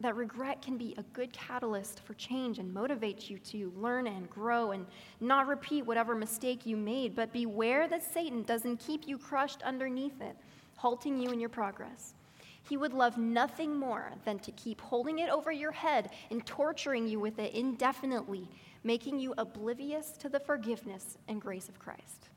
that 0.00 0.14
regret 0.14 0.62
can 0.62 0.76
be 0.76 0.94
a 0.96 1.02
good 1.12 1.32
catalyst 1.32 2.00
for 2.04 2.14
change 2.14 2.58
and 2.58 2.72
motivate 2.72 3.28
you 3.28 3.38
to 3.38 3.72
learn 3.74 4.06
and 4.06 4.30
grow 4.30 4.70
and 4.70 4.86
not 5.20 5.48
repeat 5.48 5.84
whatever 5.84 6.14
mistake 6.14 6.64
you 6.64 6.76
made, 6.76 7.16
but 7.16 7.32
beware 7.32 7.88
that 7.88 8.02
Satan 8.02 8.42
doesn't 8.44 8.78
keep 8.78 9.08
you 9.08 9.18
crushed 9.18 9.62
underneath 9.62 10.20
it, 10.20 10.36
halting 10.76 11.18
you 11.18 11.30
in 11.30 11.40
your 11.40 11.48
progress. 11.48 12.14
He 12.62 12.76
would 12.76 12.92
love 12.92 13.16
nothing 13.16 13.74
more 13.74 14.12
than 14.24 14.38
to 14.40 14.52
keep 14.52 14.80
holding 14.80 15.18
it 15.18 15.30
over 15.30 15.50
your 15.50 15.72
head 15.72 16.10
and 16.30 16.46
torturing 16.46 17.08
you 17.08 17.18
with 17.18 17.38
it 17.38 17.54
indefinitely, 17.54 18.48
making 18.84 19.18
you 19.18 19.34
oblivious 19.38 20.12
to 20.18 20.28
the 20.28 20.38
forgiveness 20.38 21.16
and 21.26 21.40
grace 21.40 21.68
of 21.68 21.78
Christ. 21.78 22.28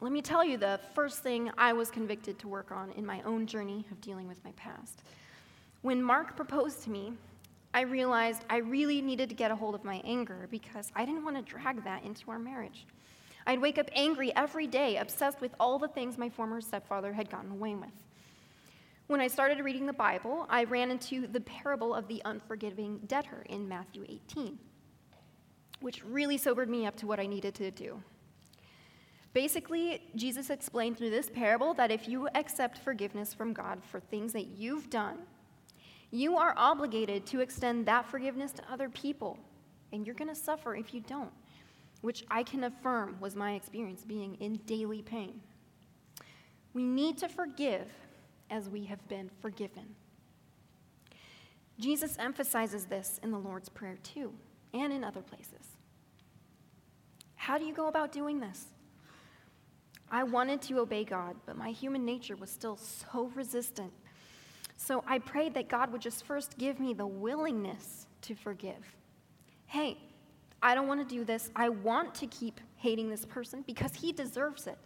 Let 0.00 0.12
me 0.12 0.20
tell 0.20 0.44
you 0.44 0.58
the 0.58 0.80
first 0.94 1.22
thing 1.22 1.50
I 1.56 1.72
was 1.72 1.90
convicted 1.90 2.38
to 2.40 2.48
work 2.48 2.72
on 2.72 2.90
in 2.92 3.06
my 3.06 3.22
own 3.22 3.46
journey 3.46 3.86
of 3.90 4.00
dealing 4.00 4.28
with 4.28 4.42
my 4.44 4.52
past. 4.52 5.02
When 5.82 6.02
Mark 6.02 6.36
proposed 6.36 6.82
to 6.84 6.90
me, 6.90 7.12
I 7.72 7.82
realized 7.82 8.44
I 8.50 8.58
really 8.58 9.00
needed 9.00 9.28
to 9.30 9.34
get 9.34 9.50
a 9.50 9.56
hold 9.56 9.74
of 9.74 9.84
my 9.84 10.00
anger 10.04 10.46
because 10.50 10.92
I 10.94 11.04
didn't 11.04 11.24
want 11.24 11.36
to 11.36 11.42
drag 11.42 11.84
that 11.84 12.04
into 12.04 12.30
our 12.30 12.38
marriage. 12.38 12.86
I'd 13.46 13.60
wake 13.60 13.78
up 13.78 13.90
angry 13.94 14.34
every 14.36 14.66
day, 14.66 14.96
obsessed 14.96 15.40
with 15.40 15.54
all 15.60 15.78
the 15.78 15.88
things 15.88 16.16
my 16.16 16.28
former 16.28 16.60
stepfather 16.60 17.12
had 17.12 17.30
gotten 17.30 17.50
away 17.50 17.74
with. 17.74 17.90
When 19.06 19.20
I 19.20 19.26
started 19.26 19.62
reading 19.62 19.86
the 19.86 19.92
Bible, 19.92 20.46
I 20.48 20.64
ran 20.64 20.90
into 20.90 21.26
the 21.26 21.40
parable 21.40 21.94
of 21.94 22.08
the 22.08 22.22
unforgiving 22.24 23.00
debtor 23.06 23.44
in 23.48 23.68
Matthew 23.68 24.06
18, 24.08 24.58
which 25.80 26.02
really 26.04 26.38
sobered 26.38 26.70
me 26.70 26.86
up 26.86 26.96
to 26.96 27.06
what 27.06 27.20
I 27.20 27.26
needed 27.26 27.54
to 27.56 27.70
do. 27.70 28.02
Basically, 29.34 30.00
Jesus 30.14 30.48
explained 30.48 30.96
through 30.96 31.10
this 31.10 31.28
parable 31.28 31.74
that 31.74 31.90
if 31.90 32.08
you 32.08 32.28
accept 32.36 32.78
forgiveness 32.78 33.34
from 33.34 33.52
God 33.52 33.82
for 33.84 33.98
things 33.98 34.32
that 34.32 34.46
you've 34.46 34.88
done, 34.88 35.18
you 36.12 36.36
are 36.36 36.54
obligated 36.56 37.26
to 37.26 37.40
extend 37.40 37.84
that 37.86 38.08
forgiveness 38.08 38.52
to 38.52 38.62
other 38.72 38.88
people, 38.88 39.36
and 39.92 40.06
you're 40.06 40.14
going 40.14 40.28
to 40.28 40.36
suffer 40.36 40.76
if 40.76 40.94
you 40.94 41.00
don't, 41.00 41.32
which 42.00 42.24
I 42.30 42.44
can 42.44 42.62
affirm 42.62 43.16
was 43.18 43.34
my 43.34 43.54
experience 43.54 44.04
being 44.04 44.36
in 44.36 44.60
daily 44.66 45.02
pain. 45.02 45.40
We 46.72 46.84
need 46.84 47.18
to 47.18 47.28
forgive 47.28 47.88
as 48.50 48.68
we 48.68 48.84
have 48.84 49.06
been 49.08 49.30
forgiven. 49.42 49.96
Jesus 51.80 52.16
emphasizes 52.20 52.84
this 52.84 53.18
in 53.24 53.32
the 53.32 53.38
Lord's 53.38 53.68
Prayer 53.68 53.98
too, 54.04 54.32
and 54.72 54.92
in 54.92 55.02
other 55.02 55.22
places. 55.22 55.76
How 57.34 57.58
do 57.58 57.64
you 57.64 57.74
go 57.74 57.88
about 57.88 58.12
doing 58.12 58.38
this? 58.38 58.66
I 60.10 60.22
wanted 60.22 60.62
to 60.62 60.78
obey 60.78 61.04
God, 61.04 61.36
but 61.46 61.56
my 61.56 61.70
human 61.70 62.04
nature 62.04 62.36
was 62.36 62.50
still 62.50 62.76
so 62.76 63.30
resistant 63.34 63.92
so 64.76 65.04
I 65.06 65.18
prayed 65.18 65.54
that 65.54 65.68
God 65.68 65.92
would 65.92 66.00
just 66.00 66.24
first 66.24 66.58
give 66.58 66.80
me 66.80 66.94
the 66.94 67.06
willingness 67.06 68.06
to 68.22 68.34
forgive. 68.34 68.96
Hey, 69.66 69.98
I 70.62 70.74
don't 70.74 70.88
want 70.88 71.06
to 71.06 71.14
do 71.14 71.24
this. 71.24 71.50
I 71.54 71.68
want 71.68 72.14
to 72.16 72.26
keep 72.26 72.60
hating 72.76 73.08
this 73.08 73.24
person 73.24 73.62
because 73.66 73.94
he 73.94 74.12
deserves 74.12 74.66
it. 74.66 74.78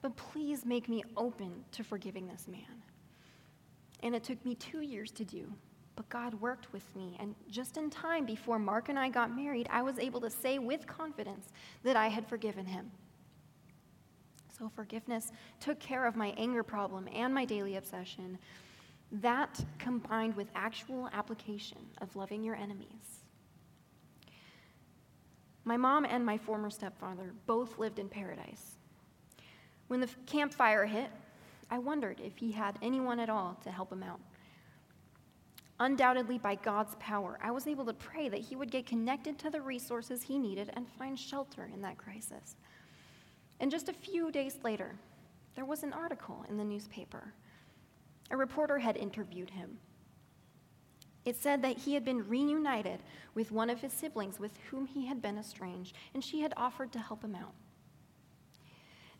But 0.00 0.16
please 0.16 0.64
make 0.64 0.88
me 0.88 1.02
open 1.16 1.64
to 1.72 1.82
forgiving 1.82 2.28
this 2.28 2.46
man. 2.46 2.82
And 4.02 4.14
it 4.14 4.22
took 4.22 4.42
me 4.44 4.54
two 4.54 4.80
years 4.80 5.10
to 5.12 5.24
do, 5.24 5.52
but 5.96 6.08
God 6.08 6.34
worked 6.34 6.72
with 6.72 6.84
me. 6.94 7.16
And 7.18 7.34
just 7.50 7.76
in 7.76 7.90
time 7.90 8.24
before 8.24 8.60
Mark 8.60 8.88
and 8.88 8.98
I 8.98 9.08
got 9.08 9.34
married, 9.34 9.66
I 9.70 9.82
was 9.82 9.98
able 9.98 10.20
to 10.20 10.30
say 10.30 10.60
with 10.60 10.86
confidence 10.86 11.48
that 11.82 11.96
I 11.96 12.06
had 12.06 12.26
forgiven 12.28 12.64
him. 12.64 12.92
So 14.58 14.68
forgiveness 14.74 15.30
took 15.60 15.78
care 15.78 16.04
of 16.04 16.16
my 16.16 16.34
anger 16.36 16.62
problem 16.62 17.08
and 17.14 17.32
my 17.32 17.44
daily 17.44 17.76
obsession. 17.76 18.38
That 19.12 19.58
combined 19.78 20.36
with 20.36 20.48
actual 20.54 21.08
application 21.12 21.78
of 22.00 22.14
loving 22.16 22.42
your 22.42 22.56
enemies. 22.56 23.22
My 25.64 25.76
mom 25.76 26.04
and 26.04 26.24
my 26.24 26.38
former 26.38 26.70
stepfather 26.70 27.34
both 27.46 27.78
lived 27.78 27.98
in 27.98 28.08
Paradise. 28.08 28.76
When 29.86 30.00
the 30.00 30.08
Camp 30.26 30.52
Fire 30.52 30.86
hit, 30.86 31.10
I 31.70 31.78
wondered 31.78 32.20
if 32.20 32.36
he 32.36 32.50
had 32.50 32.78
anyone 32.82 33.20
at 33.20 33.30
all 33.30 33.58
to 33.62 33.70
help 33.70 33.92
him 33.92 34.02
out. 34.02 34.20
Undoubtedly, 35.80 36.38
by 36.38 36.56
God's 36.56 36.96
power, 36.98 37.38
I 37.42 37.52
was 37.52 37.66
able 37.66 37.84
to 37.84 37.92
pray 37.92 38.28
that 38.28 38.40
he 38.40 38.56
would 38.56 38.70
get 38.70 38.86
connected 38.86 39.38
to 39.38 39.50
the 39.50 39.60
resources 39.60 40.22
he 40.22 40.38
needed 40.38 40.70
and 40.74 40.88
find 40.88 41.16
shelter 41.18 41.70
in 41.72 41.80
that 41.82 41.98
crisis. 41.98 42.56
And 43.60 43.70
just 43.70 43.88
a 43.88 43.92
few 43.92 44.30
days 44.30 44.58
later, 44.62 44.94
there 45.54 45.64
was 45.64 45.82
an 45.82 45.92
article 45.92 46.44
in 46.48 46.56
the 46.56 46.64
newspaper 46.64 47.34
a 48.30 48.36
reporter 48.36 48.78
had 48.78 48.96
interviewed 48.96 49.50
him. 49.50 49.78
It 51.24 51.36
said 51.36 51.62
that 51.62 51.78
he 51.78 51.94
had 51.94 52.04
been 52.04 52.26
reunited 52.28 53.00
with 53.34 53.52
one 53.52 53.70
of 53.70 53.80
his 53.80 53.92
siblings 53.92 54.38
with 54.38 54.52
whom 54.70 54.86
he 54.86 55.06
had 55.06 55.20
been 55.20 55.38
estranged, 55.38 55.94
and 56.14 56.22
she 56.22 56.40
had 56.40 56.54
offered 56.56 56.92
to 56.92 56.98
help 56.98 57.22
him 57.22 57.34
out. 57.34 57.54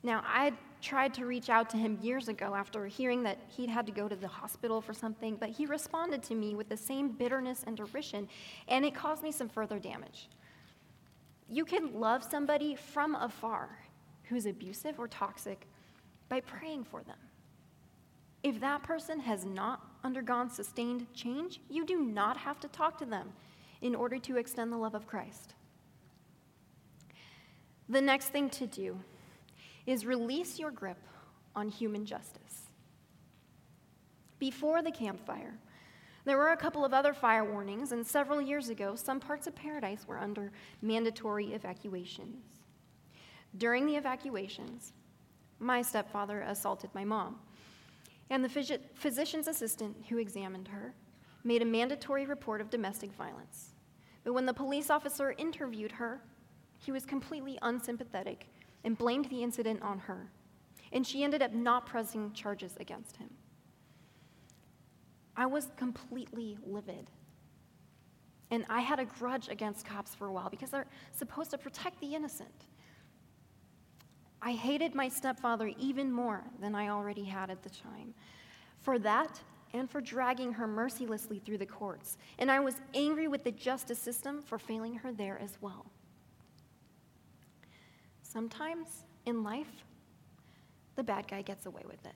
Now, 0.03 0.23
I 0.25 0.53
tried 0.81 1.13
to 1.15 1.27
reach 1.27 1.51
out 1.51 1.69
to 1.71 1.77
him 1.77 1.99
years 2.01 2.29
ago 2.29 2.55
after 2.55 2.87
hearing 2.87 3.25
that 3.25 3.39
he'd 3.49 3.69
had 3.69 3.85
to 3.87 3.93
go 3.93 4.09
to 4.09 4.15
the 4.15 4.29
hospital 4.29 4.81
for 4.81 4.95
something, 4.95 5.37
but 5.37 5.51
he 5.51 5.67
responded 5.67 6.23
to 6.25 6.35
me 6.35 6.55
with 6.55 6.69
the 6.69 6.77
same 6.77 7.09
bitterness 7.09 7.65
and 7.67 7.77
derision, 7.77 8.29
and 8.69 8.85
it 8.85 8.95
caused 8.95 9.23
me 9.23 9.33
some 9.33 9.49
further 9.49 9.79
damage. 9.79 10.29
You 11.49 11.65
can 11.65 11.99
love 11.99 12.23
somebody 12.23 12.77
from 12.77 13.17
afar 13.17 13.71
who's 14.29 14.47
abusive 14.47 14.99
or 14.99 15.09
toxic 15.09 15.67
by 16.29 16.41
praying 16.41 16.85
for 16.85 17.03
them. 17.03 17.17
If 18.43 18.61
that 18.61 18.83
person 18.83 19.19
has 19.21 19.45
not 19.45 19.85
undergone 20.05 20.51
sustained 20.51 21.07
change, 21.13 21.61
you 21.69 21.85
do 21.85 22.01
not 22.01 22.37
have 22.37 22.61
to 22.61 22.69
talk 22.69 22.99
to 22.99 23.05
them 23.05 23.33
in 23.81 23.95
order 23.95 24.19
to 24.19 24.37
extend 24.37 24.73
the 24.73 24.77
love 24.77 24.95
of 24.95 25.07
Christ. 25.07 25.55
The 27.89 28.01
next 28.01 28.29
thing 28.29 28.51
to 28.51 28.67
do 28.67 28.99
is 29.87 30.05
release 30.05 30.59
your 30.59 30.71
grip 30.71 30.99
on 31.57 31.69
human 31.69 32.05
justice. 32.05 32.67
Before 34.39 34.83
the 34.83 34.91
Camp 34.93 35.25
Fire, 35.25 35.59
there 36.25 36.37
were 36.37 36.51
a 36.51 36.57
couple 36.57 36.85
of 36.85 36.93
other 36.93 37.15
fire 37.15 37.45
warnings, 37.45 37.93
and 37.93 38.07
several 38.07 38.41
years 38.41 38.69
ago, 38.69 38.95
some 38.95 39.19
parts 39.19 39.47
of 39.47 39.55
Paradise 39.55 40.07
were 40.07 40.19
under 40.19 40.53
mandatory 40.83 41.55
evacuations. 41.55 42.58
During 43.59 43.87
the 43.87 43.97
evacuations, 43.97 44.93
my 45.59 45.83
stepfather 45.83 46.41
assaulted 46.43 46.91
my 46.95 47.05
mom. 47.05 47.41
And 48.31 48.45
the 48.45 48.79
physician's 48.95 49.49
assistant 49.49 49.97
who 50.09 50.19
examined 50.19 50.69
her 50.69 50.95
made 51.45 51.63
a 51.63 51.67
mandatory 51.67 52.27
report 52.27 52.61
of 52.61 52.71
domestic 52.71 53.13
violence. 53.13 53.71
But 54.25 54.35
when 54.35 54.47
the 54.47 54.55
police 54.55 54.91
officer 54.91 55.35
interviewed 55.39 55.93
her, 55.93 56.21
he 56.79 56.93
was 56.93 57.05
completely 57.05 57.59
unsympathetic 57.63 58.47
and 58.85 58.97
blamed 58.97 59.27
the 59.27 59.43
incident 59.43 59.83
on 59.83 59.99
her. 59.99 60.31
And 60.93 61.07
she 61.07 61.25
ended 61.25 61.43
up 61.43 61.53
not 61.53 61.87
pressing 61.87 62.33
charges 62.33 62.77
against 62.79 63.17
him. 63.17 63.31
I 65.37 65.47
was 65.47 65.69
completely 65.77 66.59
livid. 66.65 67.11
And 68.51 68.65
I 68.69 68.81
had 68.81 68.99
a 68.99 69.05
grudge 69.05 69.49
against 69.49 69.85
cops 69.85 70.15
for 70.15 70.27
a 70.27 70.33
while 70.33 70.49
because 70.51 70.71
they're 70.71 70.87
supposed 71.13 71.51
to 71.51 71.59
protect 71.59 72.01
the 72.01 72.15
innocent. 72.15 72.67
I 74.41 74.53
hated 74.53 74.95
my 74.95 75.09
stepfather 75.09 75.73
even 75.79 76.13
more 76.13 76.45
than 76.61 76.75
I 76.75 76.89
already 76.89 77.25
had 77.25 77.51
at 77.51 77.63
the 77.63 77.71
time. 77.71 78.15
For 78.81 78.99
that, 79.01 79.41
and 79.75 79.91
for 79.91 80.01
dragging 80.01 80.53
her 80.53 80.67
mercilessly 80.67 81.39
through 81.39 81.59
the 81.59 81.67
courts. 81.67 82.17
And 82.39 82.51
I 82.51 82.61
was 82.61 82.77
angry 82.95 83.29
with 83.29 83.45
the 83.45 83.53
justice 83.53 83.99
system 83.99 84.43
for 84.43 84.59
failing 84.59 84.95
her 84.95 85.13
there 85.13 85.39
as 85.39 85.59
well. 85.61 85.87
Sometimes 88.23 89.05
in 89.27 89.43
life, 89.43 89.85
the 90.97 91.03
bad 91.03 91.29
guy 91.29 91.43
gets 91.43 91.67
away 91.67 91.83
with 91.87 92.05
it. 92.07 92.15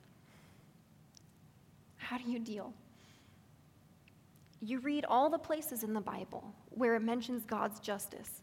How 1.97 2.17
do 2.17 2.29
you 2.29 2.39
deal? 2.39 2.73
You 4.61 4.79
read 4.79 5.05
all 5.05 5.29
the 5.29 5.37
places 5.37 5.83
in 5.83 5.93
the 5.93 6.01
Bible 6.01 6.53
where 6.69 6.95
it 6.95 7.01
mentions 7.01 7.45
God's 7.45 7.79
justice. 7.79 8.42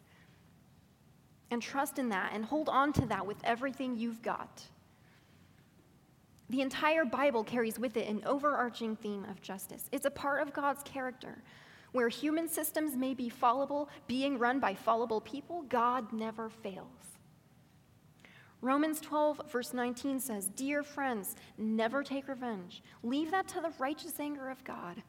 And 1.51 1.61
trust 1.61 1.99
in 1.99 2.09
that 2.09 2.31
and 2.33 2.43
hold 2.43 2.69
on 2.69 2.93
to 2.93 3.05
that 3.07 3.25
with 3.25 3.37
everything 3.43 3.95
you've 3.95 4.21
got. 4.21 4.63
The 6.49 6.61
entire 6.61 7.05
Bible 7.05 7.43
carries 7.43 7.77
with 7.77 7.95
it 7.95 8.07
an 8.07 8.23
overarching 8.25 8.95
theme 8.95 9.25
of 9.29 9.41
justice. 9.41 9.87
It's 9.91 10.05
a 10.05 10.11
part 10.11 10.41
of 10.41 10.53
God's 10.53 10.83
character. 10.83 11.43
Where 11.91 12.09
human 12.09 12.47
systems 12.47 12.95
may 12.95 13.13
be 13.13 13.29
fallible, 13.29 13.89
being 14.07 14.37
run 14.37 14.59
by 14.59 14.73
fallible 14.73 15.21
people, 15.21 15.63
God 15.63 16.11
never 16.11 16.49
fails. 16.49 17.11
Romans 18.61 19.01
12, 19.01 19.41
verse 19.49 19.73
19 19.73 20.19
says, 20.19 20.49
Dear 20.49 20.83
friends, 20.83 21.35
never 21.57 22.03
take 22.03 22.27
revenge. 22.27 22.83
Leave 23.01 23.31
that 23.31 23.47
to 23.49 23.61
the 23.61 23.73
righteous 23.79 24.19
anger 24.19 24.49
of 24.49 24.63
God. 24.63 25.01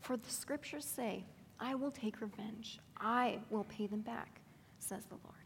For 0.00 0.16
the 0.16 0.30
scriptures 0.30 0.84
say, 0.84 1.24
I 1.58 1.74
will 1.74 1.90
take 1.90 2.20
revenge. 2.20 2.80
I 2.98 3.38
will 3.50 3.64
pay 3.64 3.86
them 3.86 4.00
back, 4.00 4.40
says 4.78 5.04
the 5.04 5.16
Lord. 5.24 5.41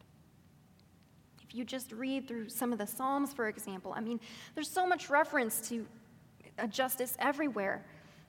If 1.48 1.54
you 1.54 1.64
just 1.64 1.92
read 1.92 2.26
through 2.26 2.48
some 2.48 2.72
of 2.72 2.78
the 2.78 2.86
Psalms, 2.86 3.32
for 3.32 3.48
example, 3.48 3.92
I 3.96 4.00
mean, 4.00 4.20
there's 4.54 4.70
so 4.70 4.86
much 4.86 5.10
reference 5.10 5.68
to 5.68 5.86
uh, 6.58 6.66
justice 6.66 7.16
everywhere 7.18 7.84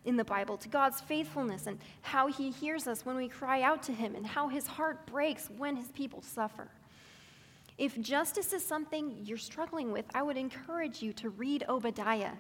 in 0.06 0.16
the 0.16 0.24
Bible, 0.24 0.58
to 0.58 0.70
God's 0.70 1.02
faithfulness 1.02 1.68
and 1.68 1.80
how 2.02 2.28
He 2.28 2.52
hears 2.52 2.88
us 2.88 3.06
when 3.06 3.16
we 3.16 3.28
cry 3.28 3.62
out 3.62 3.84
to 3.84 3.92
Him 3.92 4.16
and 4.16 4.26
how 4.26 4.48
His 4.48 4.68
heart 4.68 5.06
breaks 5.08 5.50
when 5.58 5.76
His 5.76 5.88
people 5.90 6.22
suffer. 6.22 6.68
If 7.78 8.00
justice 8.02 8.54
is 8.54 8.66
something 8.66 9.18
you're 9.24 9.38
struggling 9.38 9.92
with, 9.92 10.06
I 10.14 10.24
would 10.24 10.38
encourage 10.38 11.02
you 11.02 11.14
to 11.14 11.30
read 11.30 11.64
Obadiah. 11.70 12.34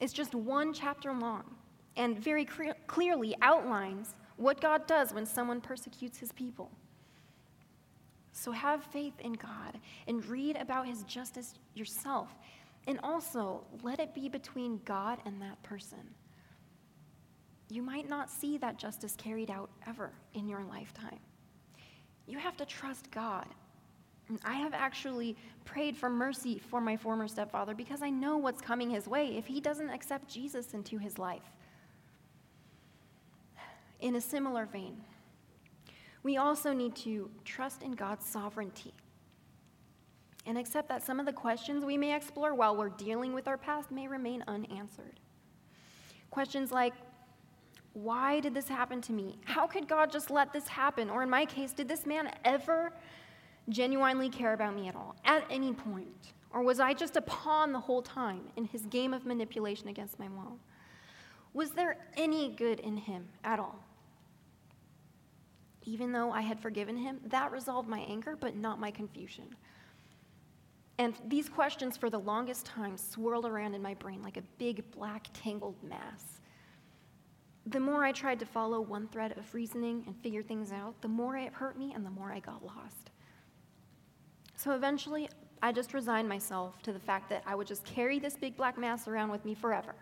It's 0.00 0.12
just 0.12 0.34
one 0.34 0.72
chapter 0.72 1.12
long 1.12 1.44
and 1.96 2.18
very 2.18 2.44
cre- 2.44 2.70
clearly 2.86 3.34
outlines 3.42 4.14
what 4.36 4.60
God 4.60 4.86
does 4.86 5.12
when 5.12 5.26
someone 5.26 5.60
persecutes 5.60 6.18
his 6.18 6.32
people. 6.32 6.70
So 8.34 8.52
have 8.52 8.84
faith 8.84 9.14
in 9.20 9.32
God 9.32 9.78
and 10.06 10.22
read 10.26 10.56
about 10.56 10.86
his 10.86 11.02
justice 11.04 11.54
yourself. 11.74 12.28
And 12.86 13.00
also, 13.02 13.64
let 13.82 13.98
it 13.98 14.14
be 14.14 14.28
between 14.28 14.80
God 14.84 15.18
and 15.24 15.40
that 15.40 15.62
person. 15.62 16.00
You 17.70 17.82
might 17.82 18.10
not 18.10 18.28
see 18.28 18.58
that 18.58 18.76
justice 18.76 19.16
carried 19.16 19.50
out 19.50 19.70
ever 19.86 20.12
in 20.34 20.46
your 20.46 20.62
lifetime. 20.64 21.18
You 22.26 22.38
have 22.38 22.58
to 22.58 22.66
trust 22.66 23.10
God 23.10 23.46
I 24.44 24.54
have 24.54 24.72
actually 24.72 25.36
prayed 25.64 25.96
for 25.96 26.08
mercy 26.08 26.58
for 26.58 26.80
my 26.80 26.96
former 26.96 27.28
stepfather 27.28 27.74
because 27.74 28.02
I 28.02 28.10
know 28.10 28.38
what's 28.38 28.60
coming 28.60 28.90
his 28.90 29.06
way 29.06 29.36
if 29.36 29.46
he 29.46 29.60
doesn't 29.60 29.90
accept 29.90 30.28
Jesus 30.28 30.72
into 30.72 30.98
his 30.98 31.18
life. 31.18 31.42
In 34.00 34.16
a 34.16 34.20
similar 34.20 34.66
vein, 34.66 34.96
we 36.24 36.38
also 36.38 36.72
need 36.72 36.96
to 36.96 37.30
trust 37.44 37.82
in 37.82 37.92
God's 37.92 38.26
sovereignty 38.26 38.94
and 40.46 40.58
accept 40.58 40.88
that 40.88 41.02
some 41.02 41.20
of 41.20 41.26
the 41.26 41.32
questions 41.32 41.84
we 41.84 41.96
may 41.96 42.16
explore 42.16 42.54
while 42.54 42.76
we're 42.76 42.88
dealing 42.88 43.32
with 43.32 43.46
our 43.46 43.56
past 43.56 43.90
may 43.90 44.08
remain 44.08 44.42
unanswered. 44.48 45.20
Questions 46.30 46.72
like, 46.72 46.94
why 47.92 48.40
did 48.40 48.54
this 48.54 48.68
happen 48.68 49.00
to 49.02 49.12
me? 49.12 49.38
How 49.44 49.66
could 49.66 49.86
God 49.86 50.10
just 50.10 50.30
let 50.30 50.52
this 50.52 50.66
happen? 50.66 51.08
Or 51.08 51.22
in 51.22 51.30
my 51.30 51.44
case, 51.44 51.72
did 51.72 51.88
this 51.88 52.06
man 52.06 52.30
ever 52.44 52.92
genuinely 53.68 54.28
care 54.28 54.52
about 54.52 54.74
me 54.74 54.88
at 54.88 54.96
all, 54.96 55.14
at 55.24 55.44
any 55.48 55.72
point? 55.72 56.32
Or 56.50 56.62
was 56.62 56.80
I 56.80 56.94
just 56.94 57.16
a 57.16 57.22
pawn 57.22 57.72
the 57.72 57.80
whole 57.80 58.02
time 58.02 58.42
in 58.56 58.64
his 58.64 58.86
game 58.86 59.14
of 59.14 59.26
manipulation 59.26 59.88
against 59.88 60.18
my 60.18 60.28
mom? 60.28 60.58
Was 61.52 61.70
there 61.70 61.98
any 62.16 62.50
good 62.50 62.80
in 62.80 62.96
him 62.96 63.28
at 63.44 63.60
all? 63.60 63.78
Even 65.84 66.12
though 66.12 66.30
I 66.30 66.40
had 66.40 66.58
forgiven 66.60 66.96
him, 66.96 67.20
that 67.26 67.52
resolved 67.52 67.88
my 67.88 68.00
anger, 68.00 68.36
but 68.38 68.56
not 68.56 68.80
my 68.80 68.90
confusion. 68.90 69.44
And 70.98 71.14
these 71.26 71.48
questions, 71.48 71.96
for 71.96 72.08
the 72.08 72.18
longest 72.18 72.66
time, 72.66 72.96
swirled 72.96 73.46
around 73.46 73.74
in 73.74 73.82
my 73.82 73.94
brain 73.94 74.22
like 74.22 74.36
a 74.36 74.42
big 74.58 74.88
black 74.92 75.28
tangled 75.34 75.76
mass. 75.82 76.40
The 77.66 77.80
more 77.80 78.04
I 78.04 78.12
tried 78.12 78.38
to 78.40 78.46
follow 78.46 78.80
one 78.80 79.08
thread 79.08 79.36
of 79.36 79.54
reasoning 79.54 80.04
and 80.06 80.16
figure 80.22 80.42
things 80.42 80.70
out, 80.70 81.00
the 81.00 81.08
more 81.08 81.36
it 81.36 81.52
hurt 81.52 81.78
me 81.78 81.92
and 81.94 82.04
the 82.04 82.10
more 82.10 82.30
I 82.30 82.38
got 82.38 82.64
lost. 82.64 83.10
So 84.56 84.72
eventually, 84.72 85.28
I 85.62 85.72
just 85.72 85.94
resigned 85.94 86.28
myself 86.28 86.82
to 86.82 86.92
the 86.92 86.98
fact 87.00 87.28
that 87.30 87.42
I 87.46 87.54
would 87.54 87.66
just 87.66 87.84
carry 87.84 88.18
this 88.18 88.36
big 88.36 88.56
black 88.56 88.78
mass 88.78 89.08
around 89.08 89.30
with 89.30 89.44
me 89.44 89.54
forever. 89.54 89.94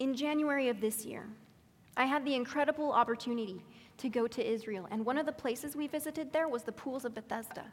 In 0.00 0.14
January 0.14 0.68
of 0.68 0.80
this 0.80 1.04
year, 1.04 1.28
I 1.96 2.04
had 2.04 2.24
the 2.24 2.34
incredible 2.34 2.92
opportunity 2.92 3.62
to 4.00 4.08
go 4.08 4.26
to 4.26 4.46
Israel, 4.46 4.86
and 4.90 5.04
one 5.04 5.18
of 5.18 5.26
the 5.26 5.32
places 5.32 5.76
we 5.76 5.86
visited 5.86 6.32
there 6.32 6.48
was 6.48 6.62
the 6.62 6.72
pools 6.72 7.04
of 7.04 7.14
Bethesda. 7.14 7.64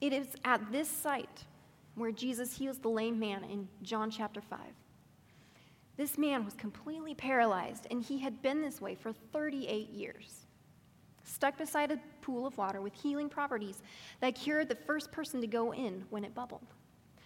It 0.00 0.12
is 0.12 0.28
at 0.44 0.60
this 0.72 0.88
site 0.88 1.44
where 1.94 2.12
Jesus 2.12 2.56
heals 2.56 2.78
the 2.78 2.88
lame 2.88 3.18
man 3.18 3.44
in 3.44 3.68
John 3.82 4.10
chapter 4.10 4.40
5. 4.40 4.58
This 5.96 6.18
man 6.18 6.44
was 6.44 6.54
completely 6.54 7.14
paralyzed, 7.14 7.86
and 7.90 8.02
he 8.02 8.18
had 8.18 8.42
been 8.42 8.62
this 8.62 8.80
way 8.80 8.94
for 8.94 9.12
38 9.12 9.90
years 9.90 10.44
stuck 11.24 11.56
beside 11.56 11.90
a 11.90 11.98
pool 12.22 12.46
of 12.46 12.56
water 12.56 12.80
with 12.80 12.94
healing 12.94 13.28
properties 13.28 13.82
that 14.20 14.34
cured 14.34 14.68
the 14.68 14.74
first 14.74 15.10
person 15.10 15.40
to 15.40 15.46
go 15.46 15.72
in 15.72 16.04
when 16.10 16.24
it 16.24 16.34
bubbled. 16.34 16.66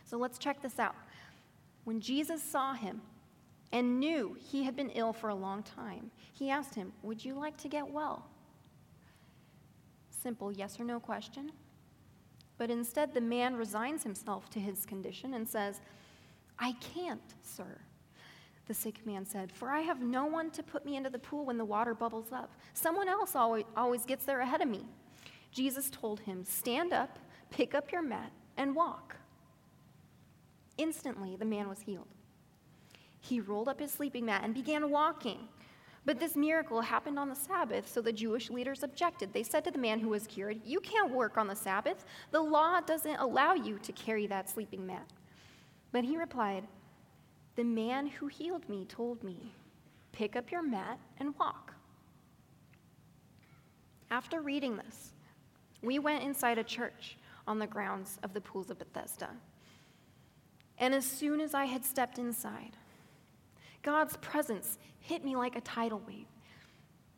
So 0.04 0.16
let's 0.16 0.38
check 0.38 0.62
this 0.62 0.78
out. 0.78 0.94
When 1.84 2.00
Jesus 2.00 2.42
saw 2.42 2.72
him 2.72 3.00
and 3.72 4.00
knew 4.00 4.36
he 4.38 4.64
had 4.64 4.76
been 4.76 4.90
ill 4.90 5.12
for 5.12 5.28
a 5.28 5.34
long 5.34 5.62
time, 5.62 6.10
he 6.32 6.50
asked 6.50 6.74
him, 6.74 6.92
Would 7.02 7.24
you 7.24 7.34
like 7.34 7.56
to 7.58 7.68
get 7.68 7.88
well? 7.88 8.26
Simple 10.10 10.50
yes 10.50 10.80
or 10.80 10.84
no 10.84 10.98
question. 10.98 11.52
But 12.56 12.70
instead, 12.70 13.14
the 13.14 13.20
man 13.20 13.56
resigns 13.56 14.02
himself 14.02 14.50
to 14.50 14.58
his 14.58 14.84
condition 14.84 15.34
and 15.34 15.48
says, 15.48 15.80
I 16.58 16.72
can't, 16.94 17.20
sir. 17.42 17.78
The 18.66 18.74
sick 18.74 19.06
man 19.06 19.24
said, 19.24 19.52
For 19.52 19.70
I 19.70 19.80
have 19.80 20.02
no 20.02 20.26
one 20.26 20.50
to 20.50 20.62
put 20.62 20.84
me 20.84 20.96
into 20.96 21.08
the 21.08 21.18
pool 21.18 21.46
when 21.46 21.56
the 21.56 21.64
water 21.64 21.94
bubbles 21.94 22.32
up. 22.32 22.50
Someone 22.74 23.08
else 23.08 23.36
always, 23.36 23.64
always 23.76 24.04
gets 24.04 24.24
there 24.24 24.40
ahead 24.40 24.60
of 24.60 24.68
me. 24.68 24.86
Jesus 25.52 25.88
told 25.88 26.20
him, 26.20 26.44
Stand 26.44 26.92
up, 26.92 27.18
pick 27.50 27.74
up 27.74 27.92
your 27.92 28.02
mat, 28.02 28.32
and 28.56 28.74
walk. 28.74 29.16
Instantly, 30.76 31.36
the 31.36 31.44
man 31.44 31.68
was 31.68 31.80
healed. 31.80 32.08
He 33.20 33.40
rolled 33.40 33.68
up 33.68 33.80
his 33.80 33.92
sleeping 33.92 34.26
mat 34.26 34.42
and 34.44 34.54
began 34.54 34.90
walking. 34.90 35.48
But 36.04 36.18
this 36.18 36.36
miracle 36.36 36.80
happened 36.80 37.18
on 37.18 37.28
the 37.28 37.34
Sabbath, 37.34 37.88
so 37.88 38.00
the 38.00 38.12
Jewish 38.12 38.48
leaders 38.48 38.82
objected. 38.82 39.32
They 39.32 39.42
said 39.42 39.64
to 39.64 39.70
the 39.70 39.78
man 39.78 39.98
who 39.98 40.08
was 40.08 40.26
cured, 40.26 40.60
You 40.64 40.80
can't 40.80 41.12
work 41.12 41.36
on 41.36 41.48
the 41.48 41.56
Sabbath. 41.56 42.04
The 42.30 42.40
law 42.40 42.80
doesn't 42.80 43.16
allow 43.16 43.54
you 43.54 43.78
to 43.80 43.92
carry 43.92 44.26
that 44.28 44.48
sleeping 44.48 44.86
mat. 44.86 45.06
But 45.92 46.04
he 46.04 46.16
replied, 46.16 46.64
the 47.58 47.64
man 47.64 48.06
who 48.06 48.28
healed 48.28 48.68
me 48.68 48.84
told 48.84 49.24
me, 49.24 49.52
Pick 50.12 50.36
up 50.36 50.52
your 50.52 50.62
mat 50.62 51.00
and 51.18 51.36
walk. 51.40 51.74
After 54.12 54.40
reading 54.40 54.76
this, 54.76 55.12
we 55.82 55.98
went 55.98 56.22
inside 56.22 56.58
a 56.58 56.62
church 56.62 57.16
on 57.48 57.58
the 57.58 57.66
grounds 57.66 58.20
of 58.22 58.32
the 58.32 58.40
pools 58.40 58.70
of 58.70 58.78
Bethesda. 58.78 59.30
And 60.78 60.94
as 60.94 61.04
soon 61.04 61.40
as 61.40 61.52
I 61.52 61.64
had 61.64 61.84
stepped 61.84 62.16
inside, 62.20 62.76
God's 63.82 64.16
presence 64.18 64.78
hit 65.00 65.24
me 65.24 65.36
like 65.36 65.56
a 65.56 65.60
tidal 65.60 66.02
wave. 66.06 66.26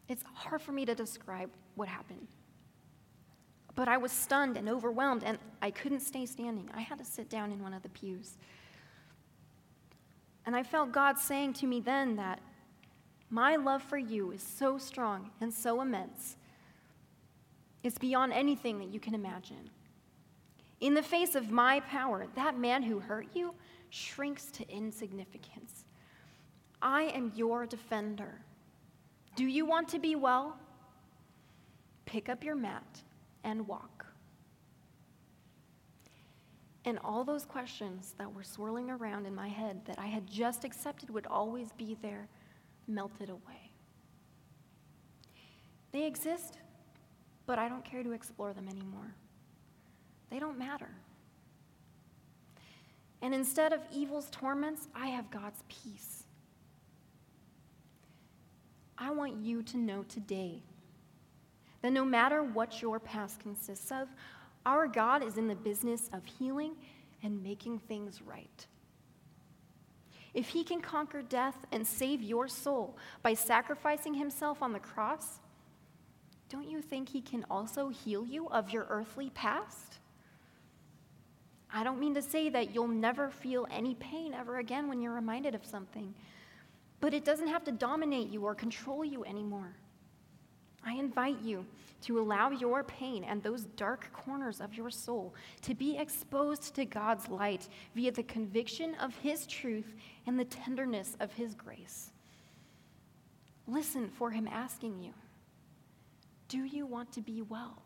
It's 0.08 0.24
hard 0.34 0.60
for 0.60 0.72
me 0.72 0.84
to 0.84 0.94
describe 0.94 1.50
what 1.74 1.88
happened. 1.88 2.28
But 3.74 3.88
I 3.88 3.96
was 3.96 4.12
stunned 4.12 4.56
and 4.56 4.68
overwhelmed, 4.68 5.22
and 5.24 5.38
I 5.62 5.70
couldn't 5.70 6.00
stay 6.00 6.26
standing. 6.26 6.68
I 6.74 6.80
had 6.80 6.98
to 6.98 7.04
sit 7.04 7.30
down 7.30 7.52
in 7.52 7.62
one 7.62 7.72
of 7.72 7.82
the 7.82 7.88
pews. 7.88 8.36
And 10.44 10.56
I 10.56 10.62
felt 10.62 10.92
God 10.92 11.18
saying 11.18 11.54
to 11.54 11.66
me 11.66 11.80
then 11.80 12.16
that 12.16 12.40
my 13.30 13.56
love 13.56 13.82
for 13.82 13.98
you 13.98 14.32
is 14.32 14.42
so 14.42 14.78
strong 14.78 15.30
and 15.40 15.54
so 15.54 15.80
immense. 15.80 16.36
It's 17.82 17.98
beyond 17.98 18.32
anything 18.32 18.78
that 18.80 18.88
you 18.88 19.00
can 19.00 19.14
imagine. 19.14 19.70
In 20.80 20.94
the 20.94 21.02
face 21.02 21.34
of 21.34 21.50
my 21.50 21.80
power, 21.80 22.26
that 22.34 22.58
man 22.58 22.82
who 22.82 22.98
hurt 22.98 23.28
you 23.34 23.54
shrinks 23.90 24.46
to 24.46 24.68
insignificance. 24.68 25.84
I 26.82 27.04
am 27.04 27.32
your 27.34 27.66
defender. 27.66 28.40
Do 29.36 29.44
you 29.44 29.66
want 29.66 29.88
to 29.88 29.98
be 29.98 30.16
well? 30.16 30.56
Pick 32.06 32.28
up 32.28 32.42
your 32.42 32.56
mat 32.56 33.02
and 33.44 33.66
walk. 33.66 34.06
And 36.84 36.98
all 37.04 37.24
those 37.24 37.44
questions 37.44 38.14
that 38.18 38.34
were 38.34 38.42
swirling 38.42 38.90
around 38.90 39.26
in 39.26 39.34
my 39.34 39.48
head 39.48 39.84
that 39.84 39.98
I 39.98 40.06
had 40.06 40.26
just 40.26 40.64
accepted 40.64 41.10
would 41.10 41.26
always 41.26 41.72
be 41.72 41.96
there 42.00 42.28
melted 42.88 43.28
away. 43.28 43.70
They 45.92 46.06
exist, 46.06 46.58
but 47.46 47.58
I 47.58 47.68
don't 47.68 47.84
care 47.84 48.02
to 48.02 48.12
explore 48.12 48.52
them 48.52 48.68
anymore. 48.68 49.14
They 50.30 50.38
don't 50.38 50.58
matter. 50.58 50.90
And 53.22 53.34
instead 53.34 53.72
of 53.72 53.80
evil's 53.92 54.30
torments, 54.30 54.88
I 54.94 55.08
have 55.08 55.30
God's 55.30 55.62
peace. 55.68 56.19
I 59.00 59.10
want 59.10 59.42
you 59.42 59.62
to 59.62 59.78
know 59.78 60.02
today 60.02 60.62
that 61.80 61.92
no 61.92 62.04
matter 62.04 62.42
what 62.42 62.82
your 62.82 63.00
past 63.00 63.40
consists 63.40 63.90
of, 63.90 64.08
our 64.66 64.86
God 64.86 65.22
is 65.22 65.38
in 65.38 65.48
the 65.48 65.54
business 65.54 66.10
of 66.12 66.22
healing 66.26 66.74
and 67.22 67.42
making 67.42 67.78
things 67.78 68.20
right. 68.20 68.66
If 70.34 70.48
he 70.48 70.62
can 70.62 70.82
conquer 70.82 71.22
death 71.22 71.56
and 71.72 71.86
save 71.86 72.22
your 72.22 72.46
soul 72.46 72.96
by 73.22 73.34
sacrificing 73.34 74.14
himself 74.14 74.62
on 74.62 74.72
the 74.74 74.78
cross, 74.78 75.40
don't 76.50 76.68
you 76.68 76.82
think 76.82 77.08
he 77.08 77.22
can 77.22 77.46
also 77.50 77.88
heal 77.88 78.26
you 78.26 78.48
of 78.48 78.70
your 78.70 78.86
earthly 78.90 79.30
past? 79.30 79.98
I 81.72 81.84
don't 81.84 82.00
mean 82.00 82.14
to 82.14 82.22
say 82.22 82.50
that 82.50 82.74
you'll 82.74 82.88
never 82.88 83.30
feel 83.30 83.66
any 83.70 83.94
pain 83.94 84.34
ever 84.34 84.58
again 84.58 84.88
when 84.88 85.00
you're 85.00 85.14
reminded 85.14 85.54
of 85.54 85.64
something, 85.64 86.14
but 87.00 87.14
it 87.14 87.24
doesn't 87.24 87.48
have 87.48 87.64
to 87.64 87.72
dominate 87.72 88.28
you 88.28 88.44
or 88.44 88.54
control 88.54 89.04
you 89.04 89.24
anymore. 89.24 89.74
I 90.84 90.94
invite 90.94 91.40
you 91.42 91.66
to 92.02 92.18
allow 92.18 92.50
your 92.50 92.82
pain 92.82 93.24
and 93.24 93.42
those 93.42 93.64
dark 93.76 94.10
corners 94.12 94.60
of 94.60 94.74
your 94.74 94.90
soul 94.90 95.34
to 95.62 95.74
be 95.74 95.98
exposed 95.98 96.74
to 96.74 96.86
God's 96.86 97.28
light 97.28 97.68
via 97.94 98.12
the 98.12 98.22
conviction 98.22 98.94
of 98.94 99.14
His 99.16 99.46
truth 99.46 99.94
and 100.26 100.38
the 100.38 100.46
tenderness 100.46 101.16
of 101.20 101.32
His 101.32 101.54
grace. 101.54 102.12
Listen 103.66 104.08
for 104.08 104.30
Him 104.30 104.48
asking 104.50 105.02
you, 105.02 105.12
Do 106.48 106.64
you 106.64 106.86
want 106.86 107.12
to 107.12 107.20
be 107.20 107.42
well? 107.42 107.82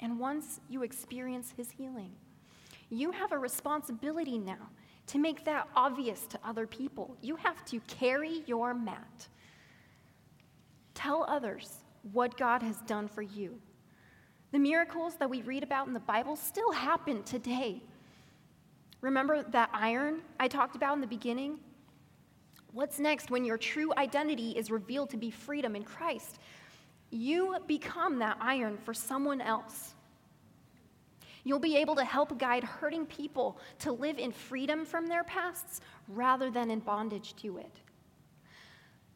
And 0.00 0.18
once 0.18 0.60
you 0.68 0.82
experience 0.82 1.52
His 1.56 1.70
healing, 1.72 2.12
you 2.90 3.10
have 3.10 3.32
a 3.32 3.38
responsibility 3.38 4.38
now 4.38 4.70
to 5.10 5.18
make 5.18 5.44
that 5.44 5.66
obvious 5.74 6.24
to 6.26 6.38
other 6.44 6.68
people. 6.68 7.16
You 7.20 7.34
have 7.34 7.64
to 7.64 7.80
carry 7.80 8.44
your 8.46 8.74
mat. 8.74 9.26
Tell 10.94 11.24
others 11.28 11.78
what 12.12 12.36
God 12.36 12.62
has 12.62 12.76
done 12.82 13.08
for 13.08 13.22
you. 13.22 13.58
The 14.52 14.60
miracles 14.60 15.16
that 15.16 15.28
we 15.28 15.42
read 15.42 15.64
about 15.64 15.88
in 15.88 15.94
the 15.94 15.98
Bible 15.98 16.36
still 16.36 16.70
happen 16.70 17.24
today. 17.24 17.82
Remember 19.00 19.42
that 19.42 19.70
iron 19.72 20.20
I 20.38 20.46
talked 20.46 20.76
about 20.76 20.94
in 20.94 21.00
the 21.00 21.08
beginning? 21.08 21.58
What's 22.72 23.00
next 23.00 23.32
when 23.32 23.44
your 23.44 23.58
true 23.58 23.92
identity 23.96 24.52
is 24.52 24.70
revealed 24.70 25.10
to 25.10 25.16
be 25.16 25.32
freedom 25.32 25.74
in 25.74 25.82
Christ? 25.82 26.38
You 27.10 27.56
become 27.66 28.20
that 28.20 28.36
iron 28.40 28.78
for 28.78 28.94
someone 28.94 29.40
else. 29.40 29.94
You'll 31.44 31.58
be 31.58 31.76
able 31.76 31.96
to 31.96 32.04
help 32.04 32.38
guide 32.38 32.64
hurting 32.64 33.06
people 33.06 33.58
to 33.80 33.92
live 33.92 34.18
in 34.18 34.32
freedom 34.32 34.84
from 34.84 35.06
their 35.06 35.24
pasts 35.24 35.80
rather 36.08 36.50
than 36.50 36.70
in 36.70 36.80
bondage 36.80 37.34
to 37.36 37.58
it. 37.58 37.80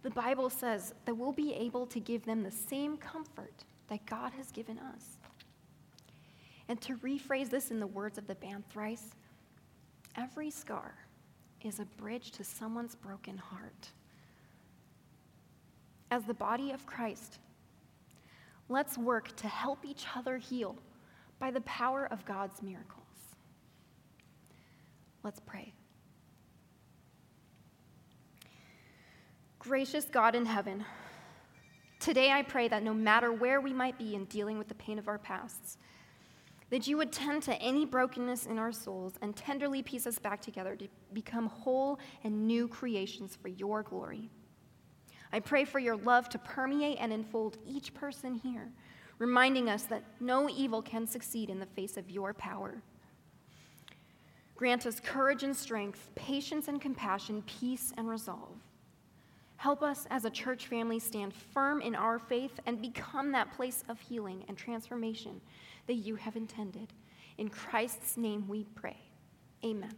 The 0.03 0.11
Bible 0.11 0.51
says 0.51 0.95
that 1.05 1.15
we'll 1.15 1.33
be 1.33 1.55
able 1.55 1.87
to 1.87 2.01
give 2.01 2.25
them 2.25 2.43
the 2.43 2.51
same 2.51 2.97
comfort 2.97 3.65
that 3.89 4.05
God 4.07 4.33
has 4.33 4.51
given 4.51 4.79
us. 4.79 5.19
And 6.69 6.81
to 6.83 6.97
rephrase 6.97 7.51
this 7.51 7.71
in 7.71 7.79
the 7.79 7.87
words 7.87 8.17
of 8.17 8.27
the 8.27 8.35
band 8.35 8.69
thrice, 8.71 9.11
every 10.17 10.51
scar 10.51 10.95
is 11.63 11.81
a 11.81 11.85
bridge 11.85 12.31
to 12.33 12.45
someone's 12.45 12.95
broken 12.95 13.37
heart. 13.37 13.91
As 16.11 16.25
the 16.25 16.35
body 16.35 16.71
of 16.71 16.87
Christ, 16.87 17.39
let's 18.69 18.97
work 18.97 19.35
to 19.37 19.49
help 19.49 19.85
each 19.85 20.05
other 20.15 20.39
heal 20.39 20.77
by 21.39 21.51
the 21.51 21.61
power 21.63 22.07
of 22.11 22.25
God's 22.25 22.63
miracles. 22.63 23.05
Let's 25.23 25.41
pray. 25.41 25.73
Gracious 29.59 30.05
God 30.05 30.35
in 30.35 30.45
heaven, 30.45 30.85
today 31.99 32.31
I 32.31 32.43
pray 32.43 32.69
that 32.69 32.83
no 32.83 32.93
matter 32.93 33.33
where 33.33 33.63
we 33.63 33.73
might 33.73 33.97
be 33.97 34.15
in 34.15 34.27
dealing 34.27 34.59
with 34.59 34.69
the 34.69 34.75
pain 34.75 34.99
of 34.99 35.09
our 35.09 35.17
pasts, 35.17 35.79
that 36.69 36.87
you 36.87 36.99
would 36.99 37.13
tend 37.13 37.43
to 37.45 37.55
any 37.63 37.87
brokenness 37.87 38.45
in 38.47 38.59
our 38.59 38.73
souls 38.73 39.15
and 39.23 39.35
tenderly 39.35 39.83
piece 39.83 40.07
us 40.07 40.19
back 40.19 40.43
together 40.43 40.77
to 40.77 40.89
become 41.15 41.47
whole 41.47 41.99
and 42.25 42.47
new 42.47 42.69
creations 42.69 43.37
for 43.41 43.49
your 43.49 43.83
glory. 43.83 44.29
I 45.33 45.41
pray 45.41 45.65
for 45.65 45.79
your 45.79 45.97
love 45.97 46.29
to 46.31 46.39
permeate 46.39 46.99
and 47.01 47.13
enfold 47.13 47.57
each 47.67 47.95
person 47.95 48.35
here 48.35 48.71
reminding 49.19 49.69
us 49.69 49.85
that 49.85 50.05
no 50.21 50.49
evil 50.49 50.83
can 50.83 51.07
succeed 51.07 51.51
in 51.51 51.59
the 51.59 51.67
face 51.67 51.97
of 51.97 52.11
your 52.11 52.33
power. 52.35 52.83
Grant 54.57 54.87
us 54.87 55.01
courage 55.01 55.43
and 55.43 55.57
strength, 55.57 56.09
patience 56.15 56.69
and 56.69 56.81
compassion, 56.81 57.43
peace 57.47 57.93
and 57.97 58.09
resolve. 58.09 58.57
Help 59.57 59.83
us 59.83 60.07
as 60.11 60.25
a 60.25 60.31
church 60.31 60.67
family 60.67 60.99
stand 60.99 61.33
firm 61.33 61.81
in 61.81 61.95
our 61.95 62.19
faith 62.19 62.61
and 62.67 62.81
become 62.81 63.33
that 63.33 63.53
place 63.53 63.83
of 63.89 63.99
healing 64.01 64.45
and 64.49 64.57
transformation 64.57 65.41
that 65.87 65.95
you 65.95 66.17
have 66.17 66.37
intended. 66.37 66.93
In 67.39 67.49
Christ's 67.49 68.17
name 68.17 68.47
we 68.47 68.65
pray. 68.75 68.99
Amen. 69.65 69.95